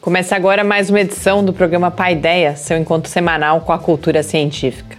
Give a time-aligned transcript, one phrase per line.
[0.00, 4.96] Começa agora mais uma edição do programa Paideia, seu encontro semanal com a cultura científica.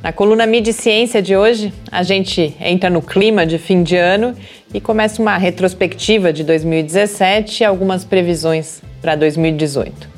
[0.00, 3.96] Na coluna Mídia e Ciência de hoje, a gente entra no clima de fim de
[3.96, 4.32] ano
[4.72, 10.08] e começa uma retrospectiva de 2017 e algumas previsões para 2018.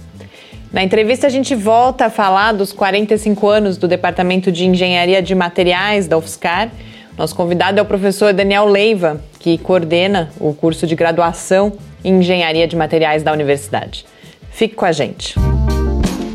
[0.71, 5.35] Na entrevista, a gente volta a falar dos 45 anos do Departamento de Engenharia de
[5.35, 6.71] Materiais da UFSCar.
[7.19, 11.73] Nosso convidado é o professor Daniel Leiva, que coordena o curso de graduação
[12.05, 14.05] em Engenharia de Materiais da universidade.
[14.51, 15.35] Fique com a gente.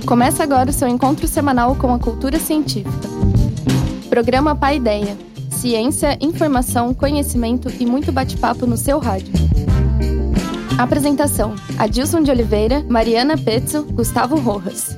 [0.06, 3.08] Começa agora o seu encontro semanal com a cultura científica.
[4.10, 5.16] Programa Pai Ideia.
[5.52, 9.32] Ciência, informação, conhecimento e muito bate-papo no seu rádio.
[10.78, 14.98] Apresentação: Adilson de Oliveira, Mariana Pezzo, Gustavo Rojas.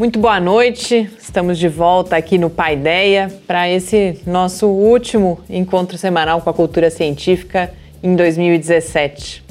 [0.00, 6.40] Muito boa noite, estamos de volta aqui no Paideia para esse nosso último encontro semanal
[6.40, 7.70] com a cultura científica
[8.02, 9.44] em 2017.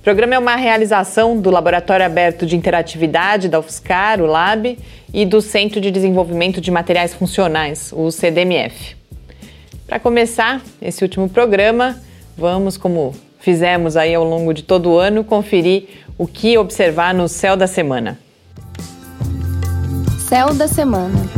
[0.00, 4.76] O programa é uma realização do Laboratório Aberto de Interatividade da UFSCar, o LAB,
[5.14, 8.96] e do Centro de Desenvolvimento de Materiais Funcionais, o CDMF.
[9.86, 12.02] Para começar esse último programa,
[12.36, 15.84] vamos, como fizemos aí ao longo de todo o ano, conferir
[16.18, 18.18] o que observar no céu da semana.
[20.32, 21.28] Céu da Semana.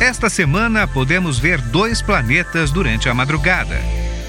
[0.00, 3.76] Esta semana podemos ver dois planetas durante a madrugada.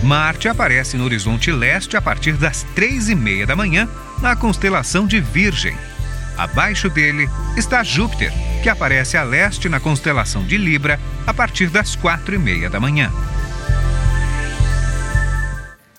[0.04, 3.90] Marte aparece no horizonte leste a partir das três e meia da manhã,
[4.22, 5.76] na constelação de Virgem.
[6.38, 11.96] Abaixo dele está Júpiter, que aparece a leste na constelação de Libra a partir das
[11.96, 13.12] quatro e meia da manhã.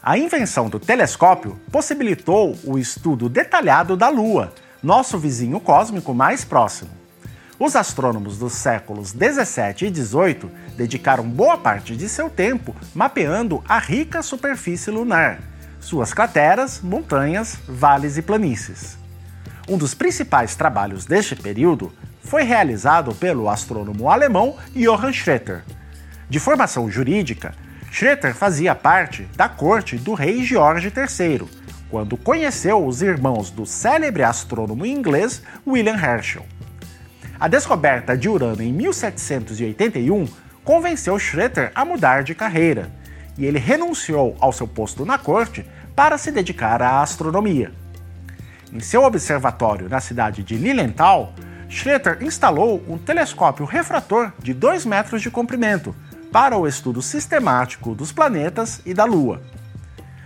[0.00, 6.90] A invenção do telescópio possibilitou o estudo detalhado da Lua, nosso vizinho cósmico mais próximo.
[7.58, 13.78] Os astrônomos dos séculos 17 e 18 dedicaram boa parte de seu tempo mapeando a
[13.78, 15.38] rica superfície lunar,
[15.80, 18.98] suas crateras, montanhas, vales e planícies.
[19.68, 21.92] Um dos principais trabalhos deste período
[22.24, 25.62] foi realizado pelo astrônomo alemão Johann Schroeter.
[26.28, 27.54] De formação jurídica,
[27.90, 31.46] Schroeter fazia parte da corte do rei George III,
[31.92, 36.46] quando conheceu os irmãos do célebre astrônomo inglês William Herschel.
[37.38, 40.26] A descoberta de Urano em 1781
[40.64, 42.90] convenceu Schroeter a mudar de carreira,
[43.36, 47.70] e ele renunciou ao seu posto na corte para se dedicar à astronomia.
[48.72, 51.34] Em seu observatório na cidade de Lilienthal,
[51.68, 55.94] Schroeter instalou um telescópio refrator de 2 metros de comprimento
[56.32, 59.42] para o estudo sistemático dos planetas e da Lua.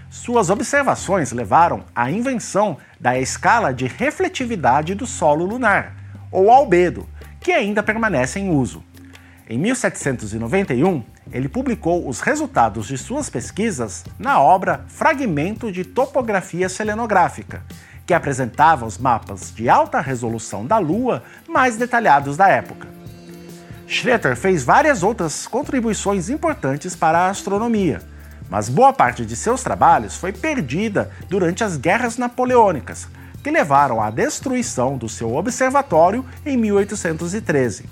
[0.09, 5.95] Suas observações levaram à invenção da escala de refletividade do solo lunar,
[6.31, 7.09] ou albedo,
[7.41, 8.85] que ainda permanece em uso.
[9.49, 11.03] Em 1791,
[11.33, 17.63] ele publicou os resultados de suas pesquisas na obra Fragmento de Topografia Selenográfica,
[18.05, 22.89] que apresentava os mapas de alta resolução da Lua mais detalhados da época.
[23.89, 28.01] Schroeter fez várias outras contribuições importantes para a astronomia
[28.49, 33.09] mas boa parte de seus trabalhos foi perdida durante as guerras napoleônicas,
[33.43, 37.85] que levaram à destruição do seu observatório em 1813.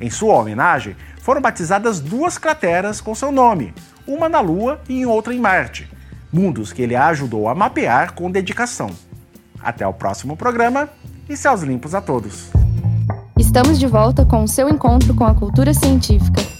[0.00, 3.74] Em sua homenagem, foram batizadas duas crateras com seu nome,
[4.06, 5.90] uma na Lua e outra em Marte,
[6.32, 8.90] mundos que ele ajudou a mapear com dedicação.
[9.60, 10.88] Até o próximo programa
[11.28, 12.50] e céus limpos a todos.
[13.38, 16.57] Estamos de volta com o seu encontro com a cultura científica.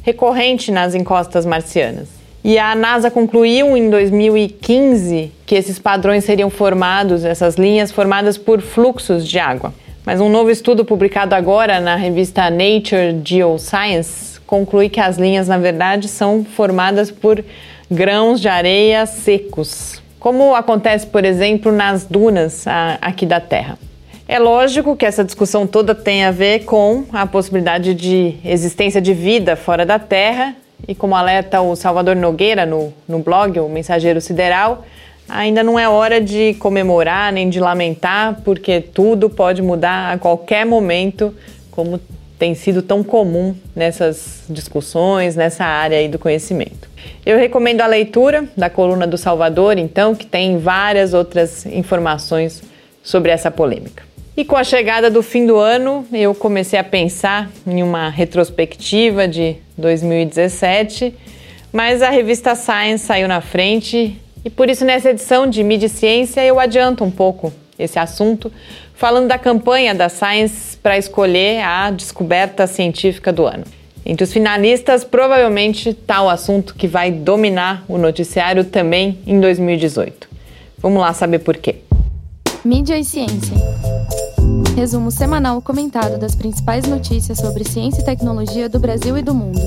[0.01, 2.07] recorrente nas encostas marcianas.
[2.41, 8.61] E a NASA concluiu em 2015 que esses padrões seriam formados, essas linhas formadas por
[8.61, 9.73] fluxos de água.
[10.05, 15.57] Mas um novo estudo publicado agora na revista Nature Geoscience conclui que as linhas, na
[15.57, 17.43] verdade, são formadas por
[17.91, 22.63] grãos de areia secos, como acontece, por exemplo, nas dunas
[23.01, 23.77] aqui da Terra.
[24.25, 29.13] É lógico que essa discussão toda tem a ver com a possibilidade de existência de
[29.13, 30.55] vida fora da Terra,
[30.87, 34.85] e como alerta o Salvador Nogueira no, no blog, o Mensageiro Sideral,
[35.27, 40.65] ainda não é hora de comemorar nem de lamentar, porque tudo pode mudar a qualquer
[40.65, 41.35] momento,
[41.69, 41.99] como
[42.43, 46.89] tem sido tão comum nessas discussões, nessa área aí do conhecimento.
[47.25, 52.61] Eu recomendo a leitura da coluna do Salvador, então, que tem várias outras informações
[53.01, 54.03] sobre essa polêmica.
[54.35, 59.25] E com a chegada do fim do ano, eu comecei a pensar em uma retrospectiva
[59.25, 61.15] de 2017,
[61.71, 65.89] mas a revista Science saiu na frente e por isso nessa edição de Mídia e
[65.89, 68.51] Ciência eu adianto um pouco esse assunto,
[69.03, 73.65] falando da campanha da Science para escolher a descoberta científica do ano.
[74.05, 80.29] Entre os finalistas, provavelmente está o assunto que vai dominar o noticiário também em 2018.
[80.77, 81.79] Vamos lá saber por quê.
[82.63, 83.57] Mídia e Ciência.
[84.73, 89.59] Resumo semanal comentado das principais notícias sobre ciência e tecnologia do Brasil e do mundo.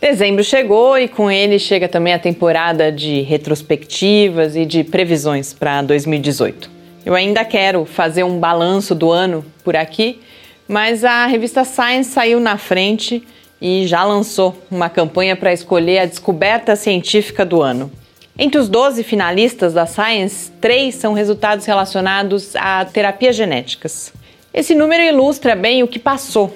[0.00, 5.82] Dezembro chegou e com ele chega também a temporada de retrospectivas e de previsões para
[5.82, 6.77] 2018.
[7.08, 10.20] Eu ainda quero fazer um balanço do ano por aqui,
[10.68, 13.26] mas a revista Science saiu na frente
[13.58, 17.90] e já lançou uma campanha para escolher a descoberta científica do ano.
[18.38, 24.12] Entre os 12 finalistas da Science, três são resultados relacionados a terapias genéticas.
[24.52, 26.54] Esse número ilustra bem o que passou,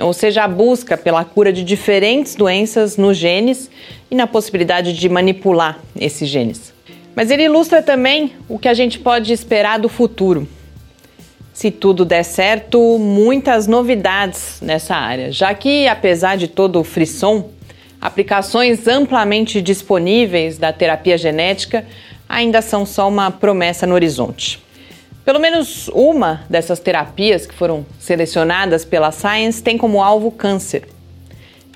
[0.00, 3.68] ou seja, a busca pela cura de diferentes doenças nos genes
[4.08, 6.77] e na possibilidade de manipular esses genes.
[7.18, 10.46] Mas ele ilustra também o que a gente pode esperar do futuro.
[11.52, 17.50] Se tudo der certo, muitas novidades nessa área, já que, apesar de todo o frisson,
[18.00, 21.84] Aplicações amplamente disponíveis da terapia genética
[22.28, 24.62] ainda são só uma promessa no horizonte.
[25.24, 30.86] Pelo menos uma dessas terapias que foram selecionadas pela Science tem como alvo câncer.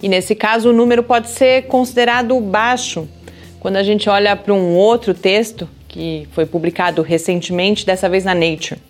[0.01, 3.09] E nesse caso, o número pode ser considerado baixo
[3.63, 8.35] quando a gente olha para um outro texto que foi publicado recentemente, dessa vez na
[8.35, 8.81] Nature.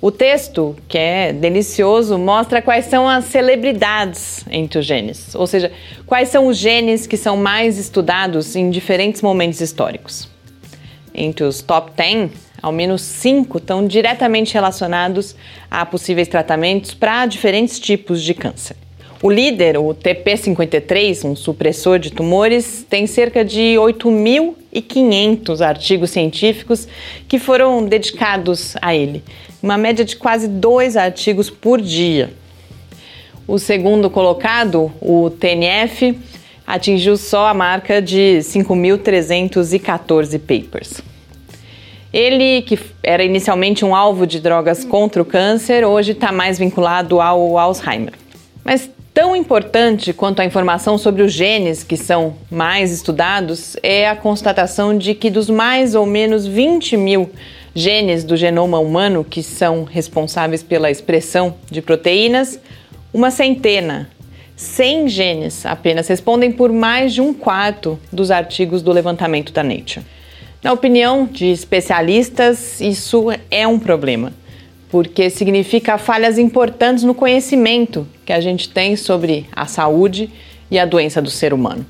[0.00, 5.70] O texto, que é delicioso, mostra quais são as celebridades entre os genes, ou seja,
[6.06, 10.30] quais são os genes que são mais estudados em diferentes momentos históricos.
[11.12, 12.30] Entre os top 10,
[12.62, 15.36] ao menos 5 estão diretamente relacionados
[15.70, 18.87] a possíveis tratamentos para diferentes tipos de câncer.
[19.20, 26.86] O líder, o TP53, um supressor de tumores, tem cerca de 8.500 artigos científicos
[27.26, 29.24] que foram dedicados a ele,
[29.60, 32.30] uma média de quase dois artigos por dia.
[33.48, 36.16] O segundo colocado, o TNF,
[36.64, 41.00] atingiu só a marca de 5.314 papers.
[42.12, 47.20] Ele, que era inicialmente um alvo de drogas contra o câncer, hoje está mais vinculado
[47.20, 48.12] ao Alzheimer.
[48.64, 48.88] Mas
[49.18, 54.96] Tão importante quanto a informação sobre os genes que são mais estudados é a constatação
[54.96, 57.28] de que dos mais ou menos 20 mil
[57.74, 62.60] genes do genoma humano que são responsáveis pela expressão de proteínas,
[63.12, 64.08] uma centena,
[64.54, 70.06] 100 genes apenas, respondem por mais de um quarto dos artigos do levantamento da Nature.
[70.62, 74.32] Na opinião de especialistas, isso é um problema
[74.90, 80.30] porque significa falhas importantes no conhecimento que a gente tem sobre a saúde
[80.70, 81.84] e a doença do ser humano.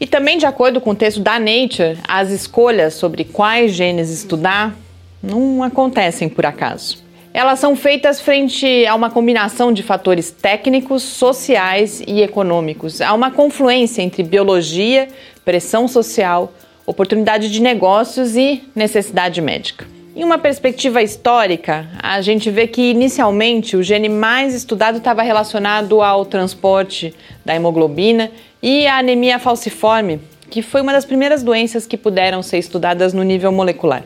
[0.00, 4.76] E também, de acordo com o texto da Nature, as escolhas sobre quais genes estudar
[5.22, 7.02] não acontecem por acaso.
[7.34, 13.00] Elas são feitas frente a uma combinação de fatores técnicos, sociais e econômicos.
[13.00, 15.08] Há uma confluência entre biologia,
[15.44, 16.52] pressão social,
[16.86, 19.97] oportunidade de negócios e necessidade médica.
[20.18, 26.02] Em uma perspectiva histórica, a gente vê que inicialmente o gene mais estudado estava relacionado
[26.02, 28.28] ao transporte da hemoglobina
[28.60, 30.20] e à anemia falciforme,
[30.50, 34.02] que foi uma das primeiras doenças que puderam ser estudadas no nível molecular.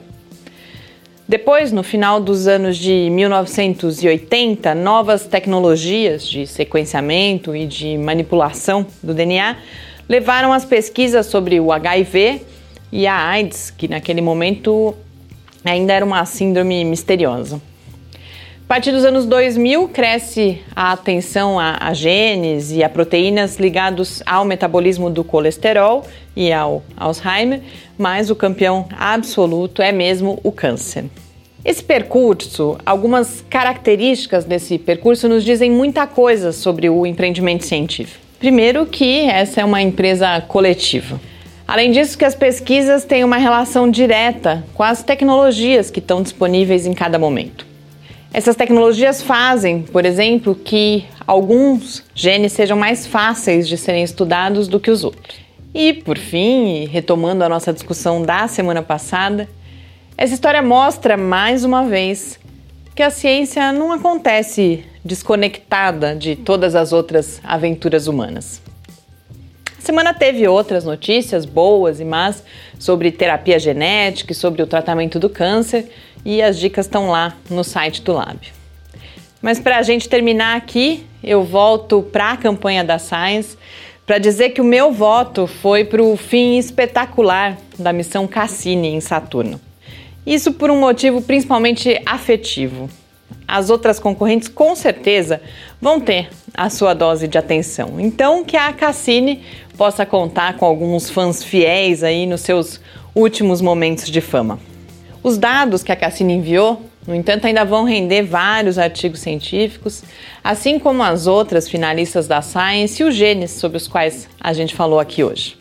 [1.27, 9.15] Depois, no final dos anos de 1980, novas tecnologias de sequenciamento e de manipulação do
[9.15, 9.57] DNA
[10.07, 12.43] levaram as pesquisas sobre o HIV
[12.93, 14.95] e a AIDS, que naquele momento
[15.65, 17.61] ainda era uma síndrome misteriosa.
[18.65, 24.23] A partir dos anos 2000, cresce a atenção a, a, genes e a proteínas ligados
[24.25, 27.61] ao metabolismo do colesterol e ao Alzheimer,
[27.99, 31.05] mas o campeão absoluto é mesmo o câncer.
[31.63, 38.21] Esse percurso, algumas características desse percurso nos dizem muita coisa sobre o empreendimento científico.
[38.39, 41.21] Primeiro que essa é uma empresa coletiva.
[41.73, 46.85] Além disso, que as pesquisas têm uma relação direta com as tecnologias que estão disponíveis
[46.85, 47.67] em cada momento.
[48.31, 54.79] Essas tecnologias fazem, por exemplo, que alguns genes sejam mais fáceis de serem estudados do
[54.79, 55.39] que os outros.
[55.73, 59.49] E, por fim, retomando a nossa discussão da semana passada,
[60.15, 62.39] essa história mostra mais uma vez
[62.95, 68.62] que a ciência não acontece desconectada de todas as outras aventuras humanas.
[69.83, 72.45] A semana teve outras notícias boas e más
[72.79, 75.91] sobre terapia genética e sobre o tratamento do câncer,
[76.25, 78.39] e as dicas estão lá no site do Lab.
[79.43, 83.59] Mas para a gente terminar aqui, eu volto para a campanha da Science
[84.07, 89.01] para dizer que o meu voto foi para o fim espetacular da missão Cassini em
[89.01, 89.61] Saturno.
[90.25, 92.89] Isso por um motivo principalmente afetivo.
[93.49, 95.43] As outras concorrentes com certeza
[95.81, 97.99] vão ter a sua dose de atenção.
[97.99, 99.43] Então que a Cassini
[99.77, 102.81] possa contar com alguns fãs fiéis aí nos seus
[103.15, 104.59] últimos momentos de fama.
[105.23, 110.03] Os dados que a Cassini enviou, no entanto, ainda vão render vários artigos científicos,
[110.43, 114.75] assim como as outras finalistas da Science e os genes sobre os quais a gente
[114.75, 115.57] falou aqui hoje.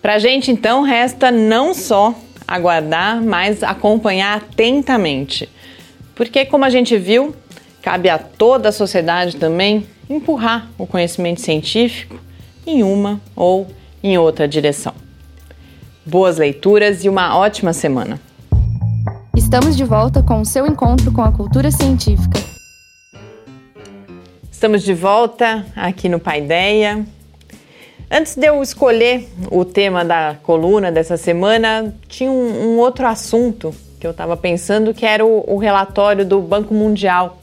[0.00, 2.14] Para a gente, então, resta não só
[2.46, 5.48] aguardar, mas acompanhar atentamente.
[6.14, 7.34] Porque, como a gente viu,
[7.82, 12.18] cabe a toda a sociedade também empurrar o conhecimento científico
[12.68, 13.66] em uma ou
[14.02, 14.92] em outra direção.
[16.04, 18.20] Boas leituras e uma ótima semana!
[19.34, 22.38] Estamos de volta com o seu encontro com a cultura científica.
[24.50, 27.06] Estamos de volta aqui no Paideia.
[28.10, 33.74] Antes de eu escolher o tema da coluna dessa semana, tinha um, um outro assunto
[33.98, 37.38] que eu estava pensando que era o, o relatório do Banco Mundial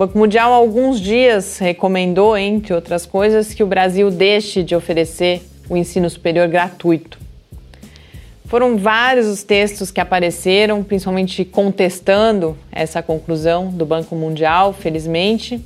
[0.00, 4.74] o Banco Mundial há alguns dias recomendou, entre outras coisas, que o Brasil deixe de
[4.74, 7.18] oferecer o ensino superior gratuito.
[8.46, 15.62] Foram vários os textos que apareceram, principalmente contestando essa conclusão do Banco Mundial, felizmente.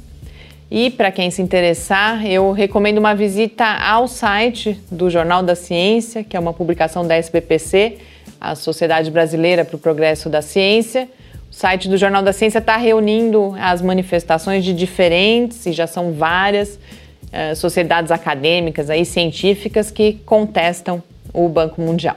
[0.68, 6.24] E para quem se interessar, eu recomendo uma visita ao site do Jornal da Ciência,
[6.24, 7.98] que é uma publicação da SBPC,
[8.40, 11.08] a Sociedade Brasileira para o Progresso da Ciência
[11.54, 16.75] site do Jornal da Ciência está reunindo as manifestações de diferentes, e já são várias,
[16.75, 21.00] uh, sociedades acadêmicas e científicas que contestam
[21.32, 22.16] o Banco Mundial.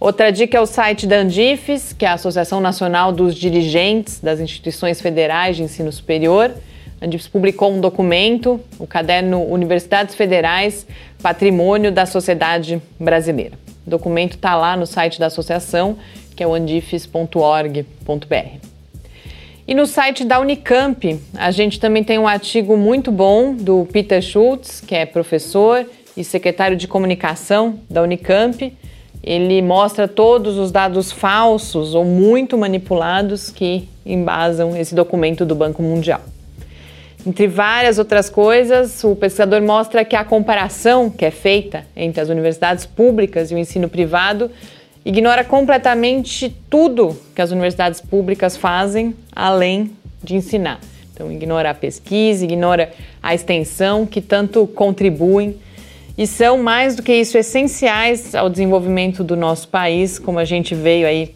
[0.00, 4.40] Outra dica é o site da Andifes, que é a Associação Nacional dos Dirigentes das
[4.40, 6.50] Instituições Federais de Ensino Superior.
[7.00, 10.86] A Andifes publicou um documento, o caderno Universidades Federais,
[11.20, 13.58] Patrimônio da Sociedade Brasileira.
[13.86, 15.98] O documento está lá no site da associação
[16.38, 18.68] que é o andifes.org.br.
[19.66, 24.22] E no site da Unicamp, a gente também tem um artigo muito bom do Peter
[24.22, 25.84] Schultz, que é professor
[26.16, 28.72] e secretário de comunicação da Unicamp.
[29.20, 35.82] Ele mostra todos os dados falsos ou muito manipulados que embasam esse documento do Banco
[35.82, 36.20] Mundial.
[37.26, 42.28] Entre várias outras coisas, o pesquisador mostra que a comparação que é feita entre as
[42.28, 44.52] universidades públicas e o ensino privado
[45.04, 49.90] ignora completamente tudo que as universidades públicas fazem além
[50.22, 50.80] de ensinar.
[51.12, 55.56] Então, ignora a pesquisa, ignora a extensão que tanto contribuem
[56.16, 60.74] e são mais do que isso essenciais ao desenvolvimento do nosso país, como a gente
[60.74, 61.34] veio aí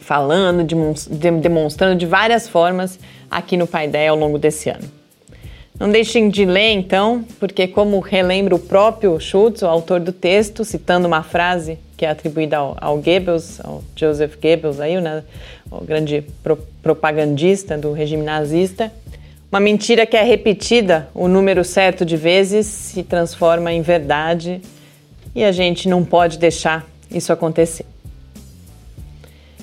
[0.00, 0.64] falando,
[1.40, 2.98] demonstrando de várias formas
[3.30, 4.99] aqui no Paideia ao longo desse ano.
[5.80, 10.62] Não deixem de ler, então, porque, como relembra o próprio Schultz, o autor do texto,
[10.62, 15.24] citando uma frase que é atribuída ao, ao Goebbels, ao Joseph Goebbels, aí, né,
[15.70, 18.92] o grande pro, propagandista do regime nazista,
[19.50, 24.60] uma mentira que é repetida o número certo de vezes se transforma em verdade
[25.34, 27.86] e a gente não pode deixar isso acontecer.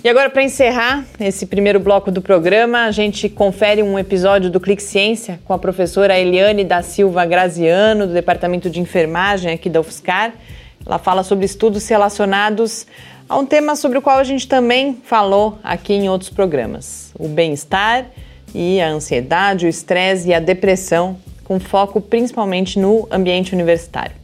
[0.08, 4.58] E agora, para encerrar esse primeiro bloco do programa, a gente confere um episódio do
[4.58, 9.82] Clique Ciência com a professora Eliane da Silva Graziano, do Departamento de Enfermagem aqui da
[9.82, 10.32] UFSCar.
[10.86, 12.88] Ela fala sobre estudos relacionados
[13.28, 17.28] a um tema sobre o qual a gente também falou aqui em outros programas: o
[17.28, 18.06] bem-estar
[18.56, 24.16] e a ansiedade, o estresse e a depressão, com foco principalmente no ambiente universitário.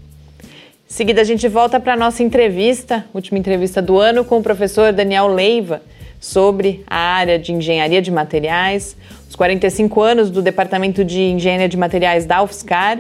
[0.94, 4.44] Em seguida, a gente volta para a nossa entrevista, última entrevista do ano, com o
[4.44, 5.82] professor Daniel Leiva,
[6.20, 8.96] sobre a área de engenharia de materiais,
[9.28, 13.00] os 45 anos do Departamento de Engenharia de Materiais da UFSCar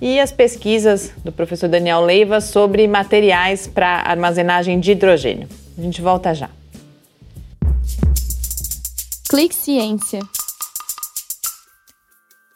[0.00, 5.48] e as pesquisas do professor Daniel Leiva sobre materiais para armazenagem de hidrogênio.
[5.76, 6.48] A gente volta já.
[9.28, 10.20] Clique Ciência.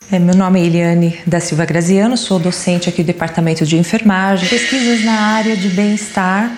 [0.09, 4.49] É, meu nome é Eliane da Silva Graziano, sou docente aqui do Departamento de Enfermagem,
[4.49, 6.57] pesquisas na área de bem-estar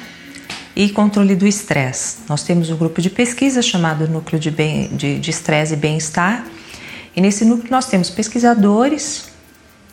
[0.77, 2.19] e controle do estresse.
[2.29, 5.31] Nós temos um grupo de pesquisa chamado Núcleo de Estresse de, de
[5.73, 6.45] e Bem-Estar,
[7.17, 9.31] e nesse núcleo nós temos pesquisadores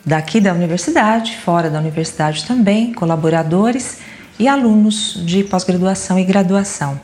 [0.04, 3.96] daqui da universidade, fora da universidade também, colaboradores
[4.38, 7.00] e alunos de pós-graduação e graduação.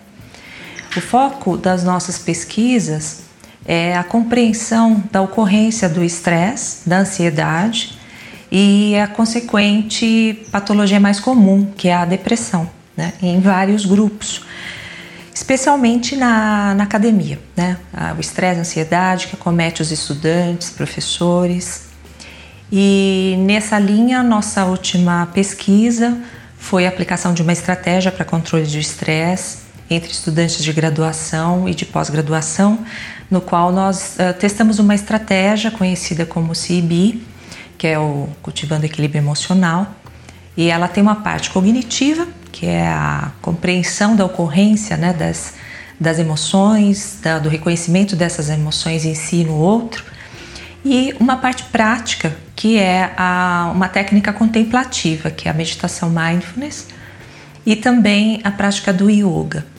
[0.94, 3.21] O foco das nossas pesquisas
[3.64, 7.98] é a compreensão da ocorrência do estresse, da ansiedade
[8.50, 14.44] e a consequente patologia mais comum, que é a depressão, né, em vários grupos,
[15.34, 17.38] especialmente na, na academia.
[17.56, 17.78] Né,
[18.16, 21.84] o estresse, a ansiedade que acomete os estudantes, professores.
[22.70, 26.18] E nessa linha, nossa última pesquisa
[26.58, 29.58] foi a aplicação de uma estratégia para controle de estresse
[29.90, 32.78] entre estudantes de graduação e de pós-graduação,
[33.32, 37.26] no qual nós uh, testamos uma estratégia conhecida como CIB,
[37.78, 39.86] que é o Cultivando Equilíbrio Emocional,
[40.54, 45.54] e ela tem uma parte cognitiva, que é a compreensão da ocorrência né, das,
[45.98, 50.04] das emoções, da, do reconhecimento dessas emoções em si e no outro,
[50.84, 56.88] e uma parte prática, que é a, uma técnica contemplativa, que é a meditação mindfulness,
[57.64, 59.71] e também a prática do yoga.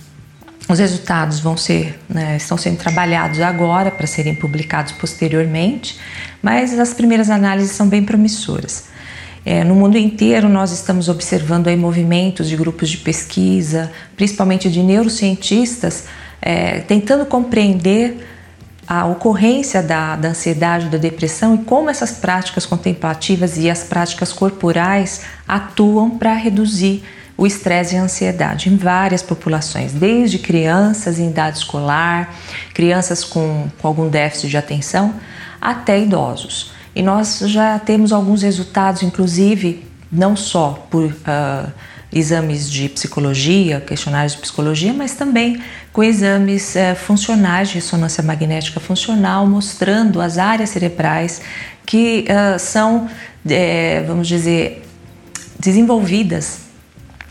[0.67, 6.00] Os resultados vão ser, né, estão sendo trabalhados agora para serem publicados posteriormente,
[6.41, 8.86] mas as primeiras análises são bem promissoras.
[9.46, 14.82] É, no mundo inteiro, nós estamos observando aí movimentos de grupos de pesquisa, principalmente de
[14.82, 16.05] neurocientistas,
[16.41, 18.25] é, tentando compreender
[18.88, 24.32] a ocorrência da, da ansiedade, da depressão e como essas práticas contemplativas e as práticas
[24.32, 27.03] corporais atuam para reduzir
[27.43, 32.33] o estresse e a ansiedade em várias populações, desde crianças em idade escolar,
[32.73, 35.13] crianças com, com algum déficit de atenção,
[35.59, 36.71] até idosos.
[36.95, 41.71] E nós já temos alguns resultados, inclusive, não só por uh,
[42.13, 48.79] exames de psicologia, questionários de psicologia, mas também com exames uh, funcionais de ressonância magnética
[48.79, 51.41] funcional, mostrando as áreas cerebrais
[51.85, 53.09] que uh, são,
[53.50, 54.81] eh, vamos dizer,
[55.59, 56.62] desenvolvidas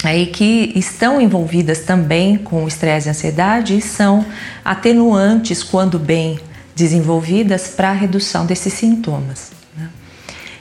[0.02, 4.24] aí que estão envolvidas também com estresse e ansiedade e são
[4.64, 6.40] atenuantes quando bem
[6.74, 9.52] desenvolvidas para a redução desses sintomas.
[9.76, 9.88] Né?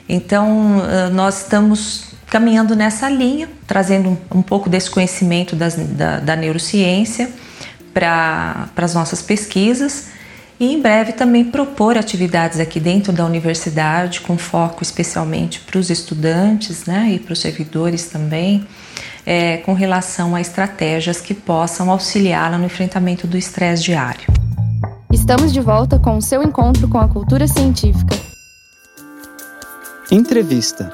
[0.08, 7.30] Então, nós estamos caminhando nessa linha, trazendo um, pouco desse conhecimento das, da, da neurociência
[7.94, 10.08] para as nossas pesquisas
[10.58, 15.90] e em breve também propor atividades aqui dentro da universidade, com foco especialmente para os
[15.90, 18.66] estudantes né, e para os servidores também,
[19.26, 24.28] é, com relação a estratégias que possam auxiliá-la no enfrentamento do estresse diário.
[25.12, 28.16] Estamos de volta com o seu encontro com a cultura científica.
[30.12, 30.94] Entrevista.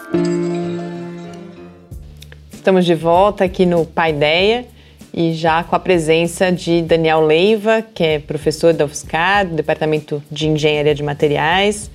[2.52, 4.66] Estamos de volta aqui no Paideia
[5.14, 10.22] e já com a presença de Daniel Leiva, que é professor da UFSCar, do Departamento
[10.30, 11.90] de Engenharia de Materiais,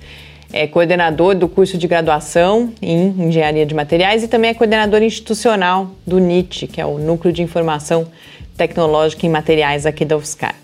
[0.53, 5.89] é coordenador do curso de graduação em Engenharia de Materiais e também é coordenador institucional
[6.05, 8.07] do NIT, que é o Núcleo de Informação
[8.55, 10.55] Tecnológica em Materiais aqui da UFSCar.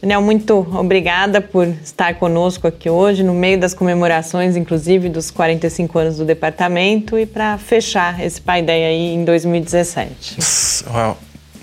[0.00, 5.98] Daniel, muito obrigada por estar conosco aqui hoje, no meio das comemorações, inclusive, dos 45
[5.98, 10.36] anos do departamento, e para fechar esse Paideia aí em 2017.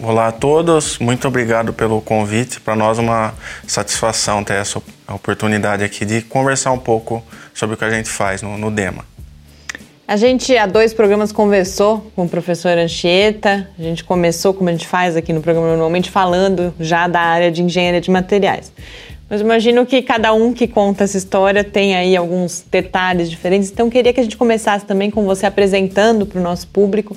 [0.03, 2.59] Olá a todos, muito obrigado pelo convite.
[2.59, 3.33] Para nós uma
[3.65, 8.41] satisfação ter essa oportunidade aqui de conversar um pouco sobre o que a gente faz
[8.41, 9.05] no, no DEMA.
[10.05, 13.69] A gente, há dois programas, conversou com o professor Anchieta.
[13.79, 17.49] A gente começou, como a gente faz aqui no programa normalmente, falando já da área
[17.49, 18.73] de engenharia de materiais.
[19.29, 23.71] Mas imagino que cada um que conta essa história tem aí alguns detalhes diferentes.
[23.71, 27.15] Então, queria que a gente começasse também com você apresentando para o nosso público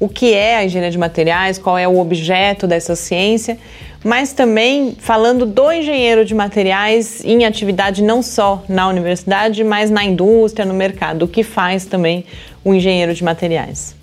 [0.00, 3.58] o que é a engenharia de materiais, qual é o objeto dessa ciência,
[4.04, 10.04] mas também falando do engenheiro de materiais em atividade não só na universidade, mas na
[10.04, 12.24] indústria, no mercado, o que faz também
[12.64, 13.96] o engenheiro de materiais.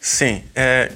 [0.00, 0.90] Sim, é,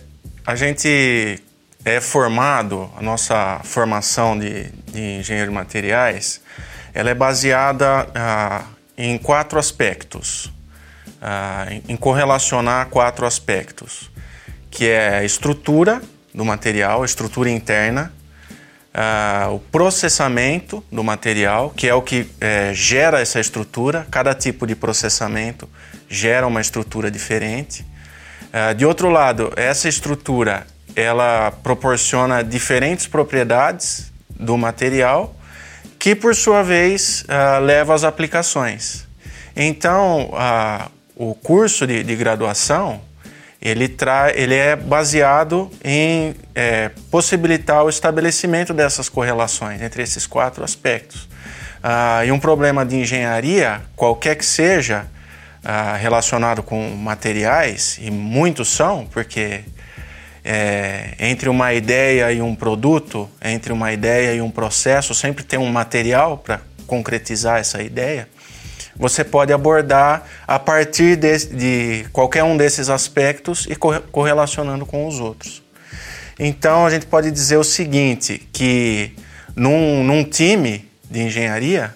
[0.44, 1.40] a gente
[1.84, 6.40] é formado, a nossa formação de, de engenheiro de materiais,
[6.92, 8.64] ela é baseada ah,
[8.98, 10.50] em quatro aspectos,
[11.22, 14.13] ah, em, em correlacionar quatro aspectos
[14.74, 16.02] que é a estrutura
[16.34, 18.12] do material, a estrutura interna,
[18.92, 24.04] uh, o processamento do material, que é o que é, gera essa estrutura.
[24.10, 25.68] Cada tipo de processamento
[26.08, 27.86] gera uma estrutura diferente.
[28.52, 35.36] Uh, de outro lado, essa estrutura ela proporciona diferentes propriedades do material,
[36.00, 39.06] que por sua vez uh, leva às aplicações.
[39.56, 40.32] Então,
[41.14, 43.00] o curso de, de graduação
[43.64, 50.62] ele, tra ele é baseado em é, possibilitar o estabelecimento dessas correlações entre esses quatro
[50.62, 51.26] aspectos.
[51.82, 55.06] Ah, e um problema de engenharia, qualquer que seja,
[55.64, 59.62] ah, relacionado com materiais, e muitos são, porque
[60.44, 65.58] é, entre uma ideia e um produto, entre uma ideia e um processo, sempre tem
[65.58, 68.28] um material para concretizar essa ideia
[68.96, 75.20] você pode abordar a partir de, de qualquer um desses aspectos e correlacionando com os
[75.20, 75.62] outros.
[76.38, 79.12] Então a gente pode dizer o seguinte, que
[79.54, 81.94] num, num time de engenharia,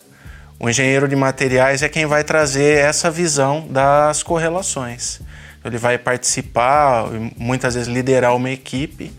[0.60, 5.20] o engenheiro de materiais é quem vai trazer essa visão das correlações.
[5.64, 7.06] Ele vai participar,
[7.36, 9.12] muitas vezes liderar uma equipe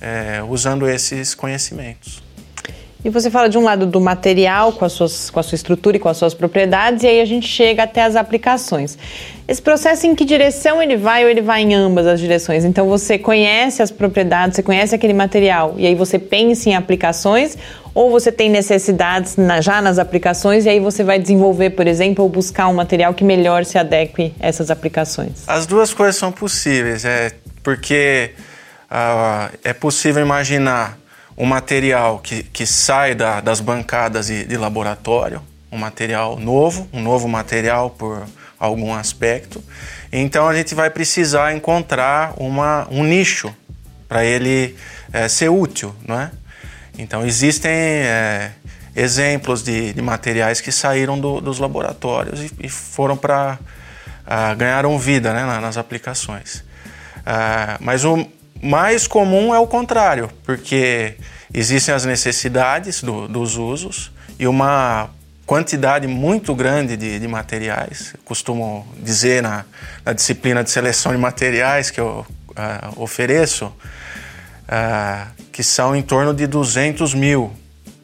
[0.00, 2.23] é, usando esses conhecimentos.
[3.04, 5.98] E você fala de um lado do material com, as suas, com a sua estrutura
[5.98, 8.96] e com as suas propriedades, e aí a gente chega até as aplicações.
[9.46, 12.64] Esse processo em que direção ele vai ou ele vai em ambas as direções?
[12.64, 17.58] Então você conhece as propriedades, você conhece aquele material, e aí você pensa em aplicações,
[17.94, 22.24] ou você tem necessidades na, já nas aplicações e aí você vai desenvolver, por exemplo,
[22.24, 25.44] ou buscar um material que melhor se adeque a essas aplicações?
[25.46, 28.30] As duas coisas são possíveis, é porque
[28.90, 31.03] uh, é possível imaginar
[31.36, 37.02] um material que, que sai da, das bancadas de, de laboratório, um material novo, um
[37.02, 38.24] novo material por
[38.58, 39.62] algum aspecto.
[40.12, 43.54] Então a gente vai precisar encontrar uma, um nicho
[44.08, 44.76] para ele
[45.12, 46.30] é, ser útil, não é?
[46.96, 48.52] Então existem é,
[48.94, 53.58] exemplos de, de, materiais que saíram do, dos laboratórios e, e foram para
[54.24, 56.56] uh, ganharam vida né, nas aplicações.
[57.18, 58.26] Uh, mas o,
[58.64, 61.16] mais comum é o contrário, porque
[61.52, 65.10] existem as necessidades do, dos usos e uma
[65.44, 68.14] quantidade muito grande de, de materiais.
[68.14, 69.66] Eu costumo dizer na,
[70.02, 76.32] na, disciplina de seleção de materiais que eu uh, ofereço uh, que são em torno
[76.32, 77.52] de 200 mil,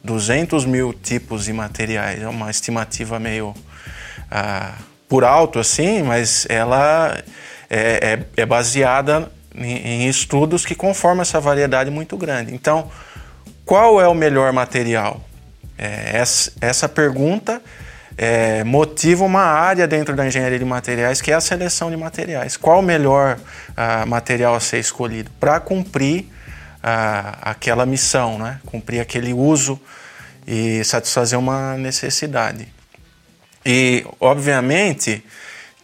[0.03, 2.21] 200 mil tipos de materiais.
[2.21, 7.17] É uma estimativa meio uh, por alto assim, mas ela
[7.67, 12.53] é, é, é baseada em, estudos que conformam essa variedade muito grande.
[12.53, 12.89] Então,
[13.65, 15.21] qual é o melhor material?
[15.77, 17.61] É, essa, essa, pergunta
[18.17, 22.57] é, motiva uma área dentro da engenharia de materiais que é a seleção de materiais.
[22.57, 28.59] Qual o melhor uh, material a ser escolhido para cumprir uh, aquela missão, né?
[28.65, 29.79] cumprir aquele uso
[30.45, 32.67] e satisfazer uma necessidade?
[33.65, 35.23] E, obviamente,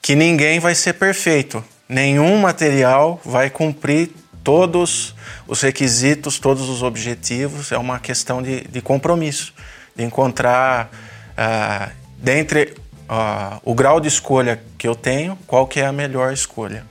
[0.01, 4.12] que ninguém vai ser perfeito nenhum material vai cumprir
[4.43, 5.13] todos
[5.47, 7.71] os requisitos, todos os objetivos.
[7.71, 9.54] É uma questão de, de compromisso,
[9.95, 10.89] de encontrar
[11.34, 12.73] uh, dentre
[13.10, 16.84] uh, o grau de escolha que eu tenho, qual que é a melhor escolha.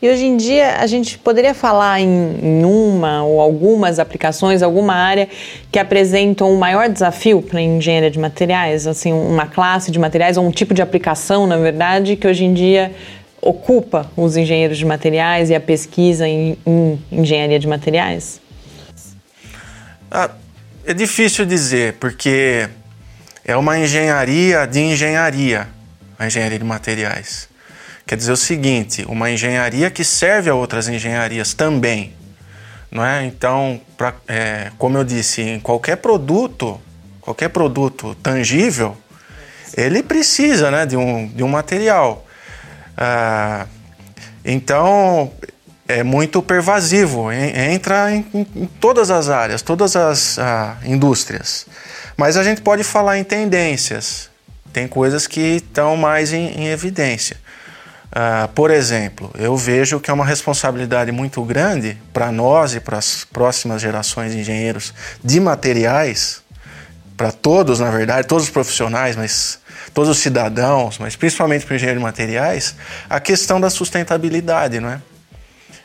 [0.00, 4.94] E hoje em dia a gente poderia falar em, em, uma ou algumas aplicações, alguma
[4.94, 5.28] área
[5.72, 10.36] que apresentam um maior desafio para a engenharia de materiais, assim, uma classe de materiais
[10.36, 12.92] ou um tipo de aplicação, na verdade, que hoje em dia
[13.40, 18.40] ocupa os engenheiros de materiais e a pesquisa em, em engenharia de materiais?
[20.10, 20.30] Ah,
[20.84, 22.68] é difícil dizer, porque
[23.44, 25.68] é uma engenharia de engenharia,
[26.18, 27.48] a engenharia de materiais.
[28.06, 32.14] Quer dizer o seguinte, uma engenharia que serve a outras engenharias também.
[32.90, 33.26] Não é?
[33.26, 36.80] Então, pra, é, como eu disse, em qualquer produto,
[37.20, 38.96] qualquer produto tangível,
[39.76, 42.26] ele precisa né, de, um, de um material.
[43.00, 43.66] Ah,
[44.44, 45.30] então
[45.86, 51.66] é muito pervasivo, entra em, em, todas as áreas, todas as ah, indústrias.
[52.16, 54.28] Mas a gente pode falar em tendências,
[54.72, 57.36] tem coisas que estão mais em, em evidência.
[58.10, 62.98] Ah, por exemplo, eu vejo que é uma responsabilidade muito grande para nós e para
[62.98, 66.42] as próximas gerações de engenheiros de materiais,
[67.16, 69.60] para todos, na verdade, todos os profissionais, mas
[69.98, 72.76] todos os cidadãos, mas principalmente para o engenheiro de materiais,
[73.10, 75.00] a questão da sustentabilidade, não é?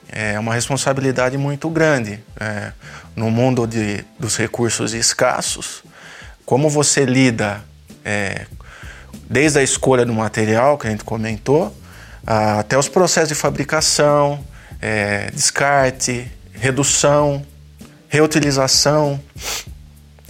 [0.08, 2.20] É uma responsabilidade muito grande.
[2.40, 2.72] É,
[3.16, 5.84] no mundo de, dos recursos escassos,
[6.46, 7.64] como você lida
[8.06, 8.46] é,
[9.28, 11.76] desde a escolha do material, que a gente comentou,
[12.24, 14.46] a, até os processos de fabricação,
[14.80, 17.44] é, descarte, redução,
[18.08, 19.20] reutilização.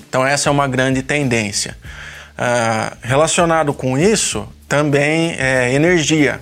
[0.08, 1.76] Então, essa é uma grande tendência.
[2.38, 6.41] Ah, relacionado com isso, também é energia,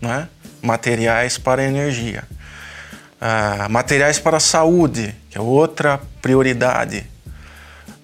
[0.00, 0.28] né?
[0.62, 2.24] materiais para energia.
[3.20, 7.06] Ah, materiais para a saúde, que é outra prioridade.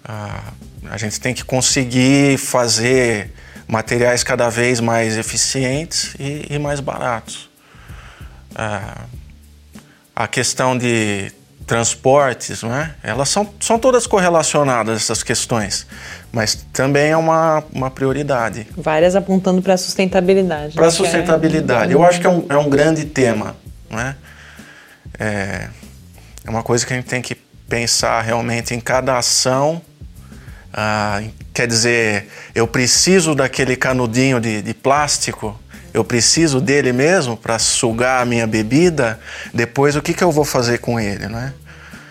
[0.04, 0.52] Ah,
[0.90, 3.32] a gente tem que conseguir fazer
[3.66, 7.50] materiais cada vez mais eficientes e, e mais baratos.
[10.14, 11.32] A questão de
[11.66, 12.94] transportes, né?
[13.02, 15.86] elas são, são todas correlacionadas, essas questões,
[16.32, 18.66] mas também é uma, uma prioridade.
[18.76, 20.74] Várias apontando para a sustentabilidade.
[20.74, 20.92] Para a né?
[20.92, 21.92] sustentabilidade.
[21.92, 21.94] É...
[21.94, 23.56] Eu acho que é um, é um grande tema.
[23.90, 24.16] Né?
[25.18, 25.68] É,
[26.44, 27.34] é uma coisa que a gente tem que
[27.68, 29.80] pensar realmente em cada ação.
[30.72, 31.22] Ah,
[31.52, 35.58] quer dizer, eu preciso daquele canudinho de, de plástico
[35.92, 39.18] eu preciso dele mesmo para sugar a minha bebida,
[39.52, 41.52] depois o que, que eu vou fazer com ele, né?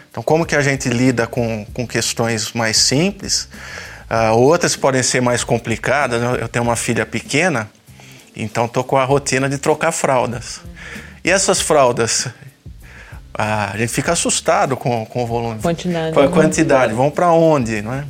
[0.09, 3.47] Então, como que a gente lida com, com questões mais simples?
[4.09, 6.21] Uh, outras podem ser mais complicadas.
[6.39, 7.69] Eu tenho uma filha pequena,
[8.35, 10.59] então estou com a rotina de trocar fraldas.
[11.23, 12.31] E essas fraldas, uh,
[13.37, 15.61] a gente fica assustado com, com o volume.
[15.61, 16.13] Quantidade.
[16.13, 16.93] Com a quantidade.
[16.93, 18.03] Vão para onde, não é?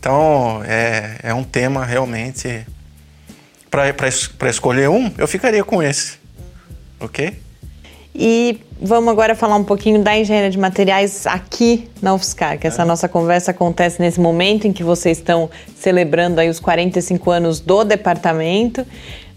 [0.00, 2.66] Então, é, é um tema realmente
[3.70, 6.18] para escolher um, eu ficaria com esse.
[6.98, 7.34] Ok?
[8.14, 12.82] E vamos agora falar um pouquinho da engenharia de materiais aqui na UFSCar, que essa
[12.82, 12.84] é.
[12.84, 17.84] nossa conversa acontece nesse momento em que vocês estão celebrando aí os 45 anos do
[17.84, 18.84] departamento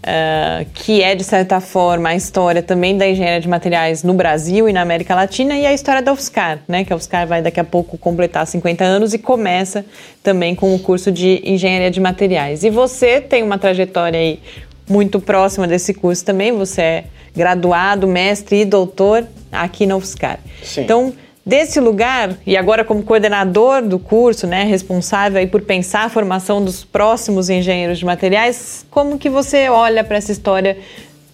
[0.04, 4.68] uh, que é, de certa forma, a história também da engenharia de materiais no Brasil
[4.68, 6.84] e na América Latina e a história da UFSCar, né?
[6.84, 9.84] Que a UFSCar vai daqui a pouco completar 50 anos e começa
[10.22, 12.62] também com o curso de engenharia de materiais.
[12.62, 14.40] E você tem uma trajetória aí
[14.88, 20.38] muito próxima desse curso também, você é graduado, mestre e doutor aqui na UFSCar.
[20.62, 20.82] Sim.
[20.82, 21.12] Então,
[21.44, 26.64] desse lugar e agora como coordenador do curso, né, responsável aí por pensar a formação
[26.64, 30.78] dos próximos engenheiros de materiais, como que você olha para essa história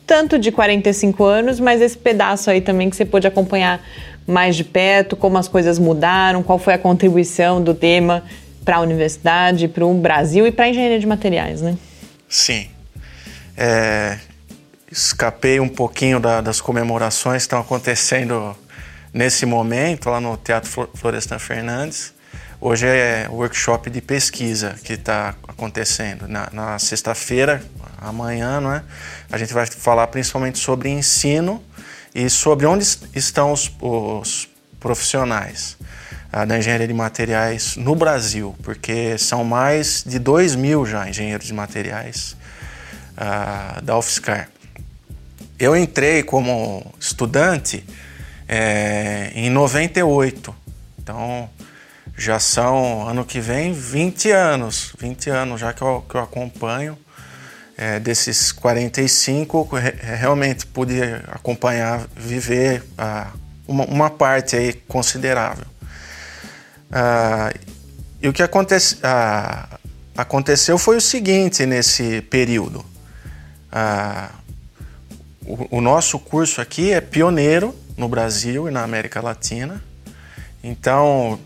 [0.07, 3.81] tanto de 45 anos, mas esse pedaço aí também que você pôde acompanhar
[4.27, 8.25] mais de perto, como as coisas mudaram, qual foi a contribuição do tema
[8.65, 11.77] para a universidade, para o Brasil e para a engenharia de materiais, né?
[12.29, 12.69] Sim.
[13.57, 14.19] É,
[14.91, 18.57] escapei um pouquinho da, das comemorações que estão acontecendo
[19.13, 22.13] nesse momento, lá no Teatro Florestan Fernandes.
[22.61, 26.29] Hoje é workshop de pesquisa que está acontecendo.
[26.29, 27.63] Na, na sexta-feira,
[27.99, 28.83] amanhã, não é?
[29.31, 31.63] a gente vai falar principalmente sobre ensino
[32.15, 35.77] e sobre onde estão os, os profissionais
[36.33, 41.47] ah, da engenharia de materiais no Brasil, porque são mais de 2 mil já engenheiros
[41.47, 42.37] de materiais
[43.17, 44.49] ah, da UFSCar.
[45.59, 47.85] Eu entrei como estudante
[48.51, 50.53] é, em 98.
[50.99, 51.49] Então
[52.19, 54.93] já são, ano que vem, 20 anos.
[54.99, 56.99] 20 anos já que eu, que eu acompanho.
[57.79, 59.71] É, desses 45,
[60.03, 63.29] realmente pude acompanhar, viver ah,
[63.67, 65.65] uma, uma, parte aí considerável.
[66.93, 67.51] Ah,
[68.21, 69.67] e o que acontece, ah,
[70.15, 72.85] aconteceu foi o seguinte nesse período.
[73.73, 74.29] Ah,
[75.47, 79.81] o, o nosso curso aqui é pioneiro no Brasil e na América Latina.
[80.65, 81.39] Então,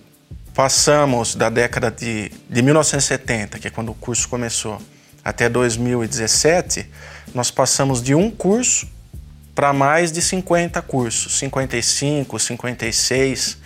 [0.55, 4.81] passamos da década de, de 1970, que é quando o curso começou,
[5.25, 6.89] até 2017,
[7.35, 8.87] nós passamos de um curso
[9.53, 13.59] para mais de 50 cursos, 55, 56,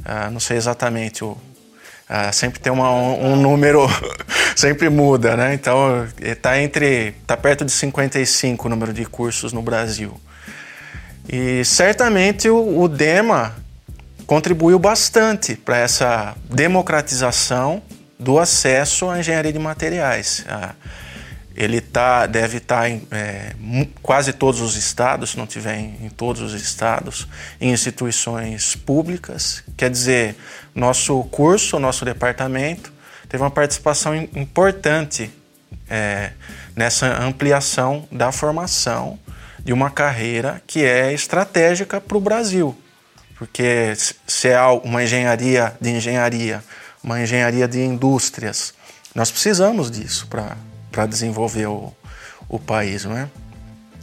[0.00, 1.30] uh, não sei exatamente o.
[1.30, 3.86] Uh, sempre tem uma, um, um número,
[4.54, 5.54] sempre muda, né?
[5.54, 10.20] Então está entre, está perto de 55 o número de cursos no Brasil.
[11.28, 13.54] E certamente o, o DEMA
[14.26, 17.82] contribuiu bastante para essa democratização
[18.18, 20.44] do acesso à engenharia de materiais.
[20.48, 20.74] Ah,
[21.56, 23.54] ele tá, deve estar tá em é,
[24.02, 27.28] quase todos os estados, se não tiver em, em, todos os estados,
[27.60, 29.62] em instituições públicas.
[29.76, 30.36] Quer dizer,
[30.74, 32.92] nosso curso, nosso departamento,
[33.28, 35.30] teve uma participação importante
[35.88, 36.32] é,
[36.74, 39.18] nessa ampliação da formação
[39.64, 42.76] de uma carreira que é estratégica para o Brasil.
[43.36, 43.94] Porque
[44.26, 46.62] se é uma engenharia de engenharia,
[47.02, 48.74] uma engenharia de indústrias,
[49.14, 51.92] nós precisamos disso para desenvolver o,
[52.48, 53.28] o país, não é?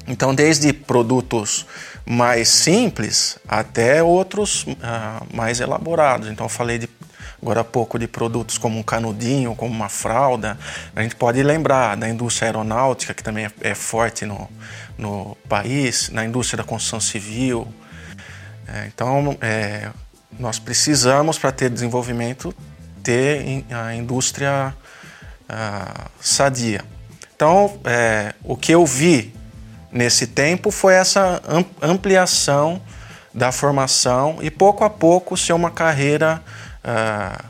[0.08, 1.66] Então, desde produtos
[2.06, 6.28] mais simples até outros uh, mais elaborados.
[6.28, 6.90] Então, falei de,
[7.42, 10.58] agora há pouco de produtos como um canudinho, como uma fralda.
[10.96, 14.50] A gente pode lembrar da indústria aeronáutica, que também é, é forte no,
[14.98, 17.68] no país, na indústria da construção civil.
[18.68, 19.90] É, então, é,
[20.40, 22.54] nós precisamos, para ter desenvolvimento,
[23.04, 24.76] ter a indústria
[25.50, 26.86] a, sadia.
[27.36, 29.34] Então, é, o que eu vi
[29.92, 31.42] nesse tempo foi essa
[31.82, 32.80] ampliação
[33.34, 36.42] da formação e, pouco a pouco, ser uma carreira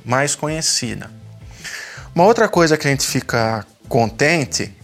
[0.04, 1.10] mais conhecida.
[2.14, 4.76] Uma outra coisa que a gente fica contente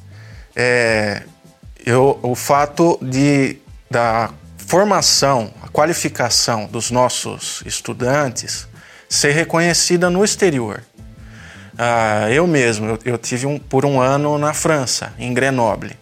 [0.56, 1.24] é,
[1.86, 3.58] eu, o fato de
[3.90, 8.68] da formação, a qualificação dos nossos estudantes
[9.08, 10.84] ser reconhecida no exterior.
[11.78, 15.96] Ah, eu mesmo, eu, eu, tive um, por um ano na França, em Grenoble,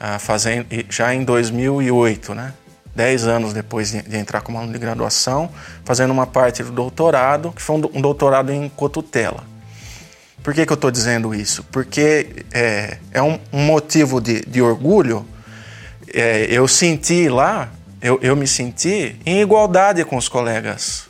[0.00, 2.54] ah, fazendo, já em 2008, né?
[2.94, 5.50] Dez anos depois de, de, entrar como aluno de graduação,
[5.84, 9.44] fazendo uma parte do doutorado, que foi um, um doutorado em cotutela.
[10.42, 11.64] Por que, que eu estou dizendo isso?
[11.70, 15.24] Porque é, é um, um motivo de, de orgulho.
[16.12, 17.70] É, eu senti lá,
[18.02, 21.06] eu, eu me senti em igualdade com os colegas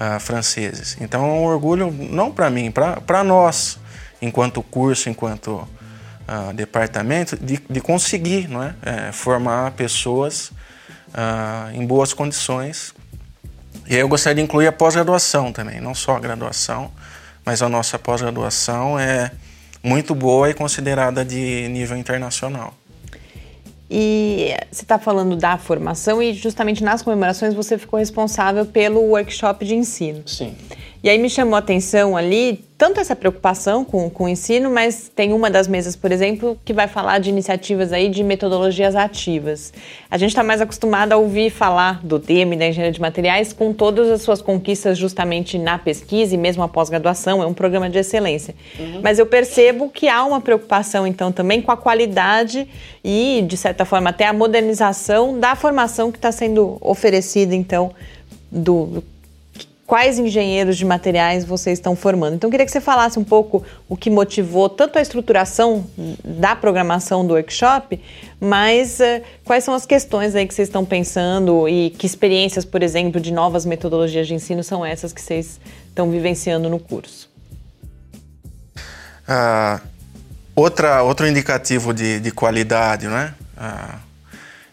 [0.00, 0.96] uh, franceses.
[1.00, 3.78] Então é um orgulho não para mim, para nós,
[4.22, 5.68] enquanto curso, enquanto
[6.26, 8.74] uh, departamento, de, de, conseguir não é?
[8.82, 10.50] é formar pessoas
[11.14, 12.94] uh, em boas condições.
[13.88, 16.90] E aí eu gostaria de incluir a pós-graduação também, não só a graduação,
[17.44, 19.30] mas a nossa pós-graduação é
[19.82, 22.74] muito boa e considerada de nível internacional.
[23.90, 29.64] E você está falando da formação e justamente nas comemorações você ficou responsável pelo workshop
[29.64, 30.22] de ensino.
[30.26, 30.54] Sim.
[31.02, 35.10] E aí me chamou a atenção ali, tanto essa preocupação com, com o ensino, mas
[35.14, 39.72] tem uma das mesas, por exemplo, que vai falar de iniciativas aí de metodologias ativas.
[40.10, 43.72] A gente está mais acostumado a ouvir falar do tema da engenharia de materiais com
[43.72, 47.98] todas as suas conquistas justamente na pesquisa e mesmo a pós-graduação, é um programa de
[47.98, 48.54] excelência.
[48.78, 49.00] Uhum.
[49.02, 52.68] Mas eu percebo que há uma preocupação, então, também com a qualidade
[53.02, 57.90] e, de certa forma, até a modernização da formação que está sendo oferecida, então,
[58.50, 59.02] do
[59.90, 62.36] quais engenheiros de materiais vocês estão formando.
[62.36, 65.84] Então, eu queria que você falasse um pouco o que motivou tanto a estruturação
[66.24, 68.00] da programação do workshop,
[68.40, 72.84] mas uh, quais são as questões aí que vocês estão pensando e que experiências, por
[72.84, 77.28] exemplo, de novas metodologias de ensino são essas que vocês estão vivenciando no curso?
[79.26, 79.80] Ah,
[80.54, 83.34] outra, outro indicativo de, de qualidade, né?
[83.56, 83.98] Ah,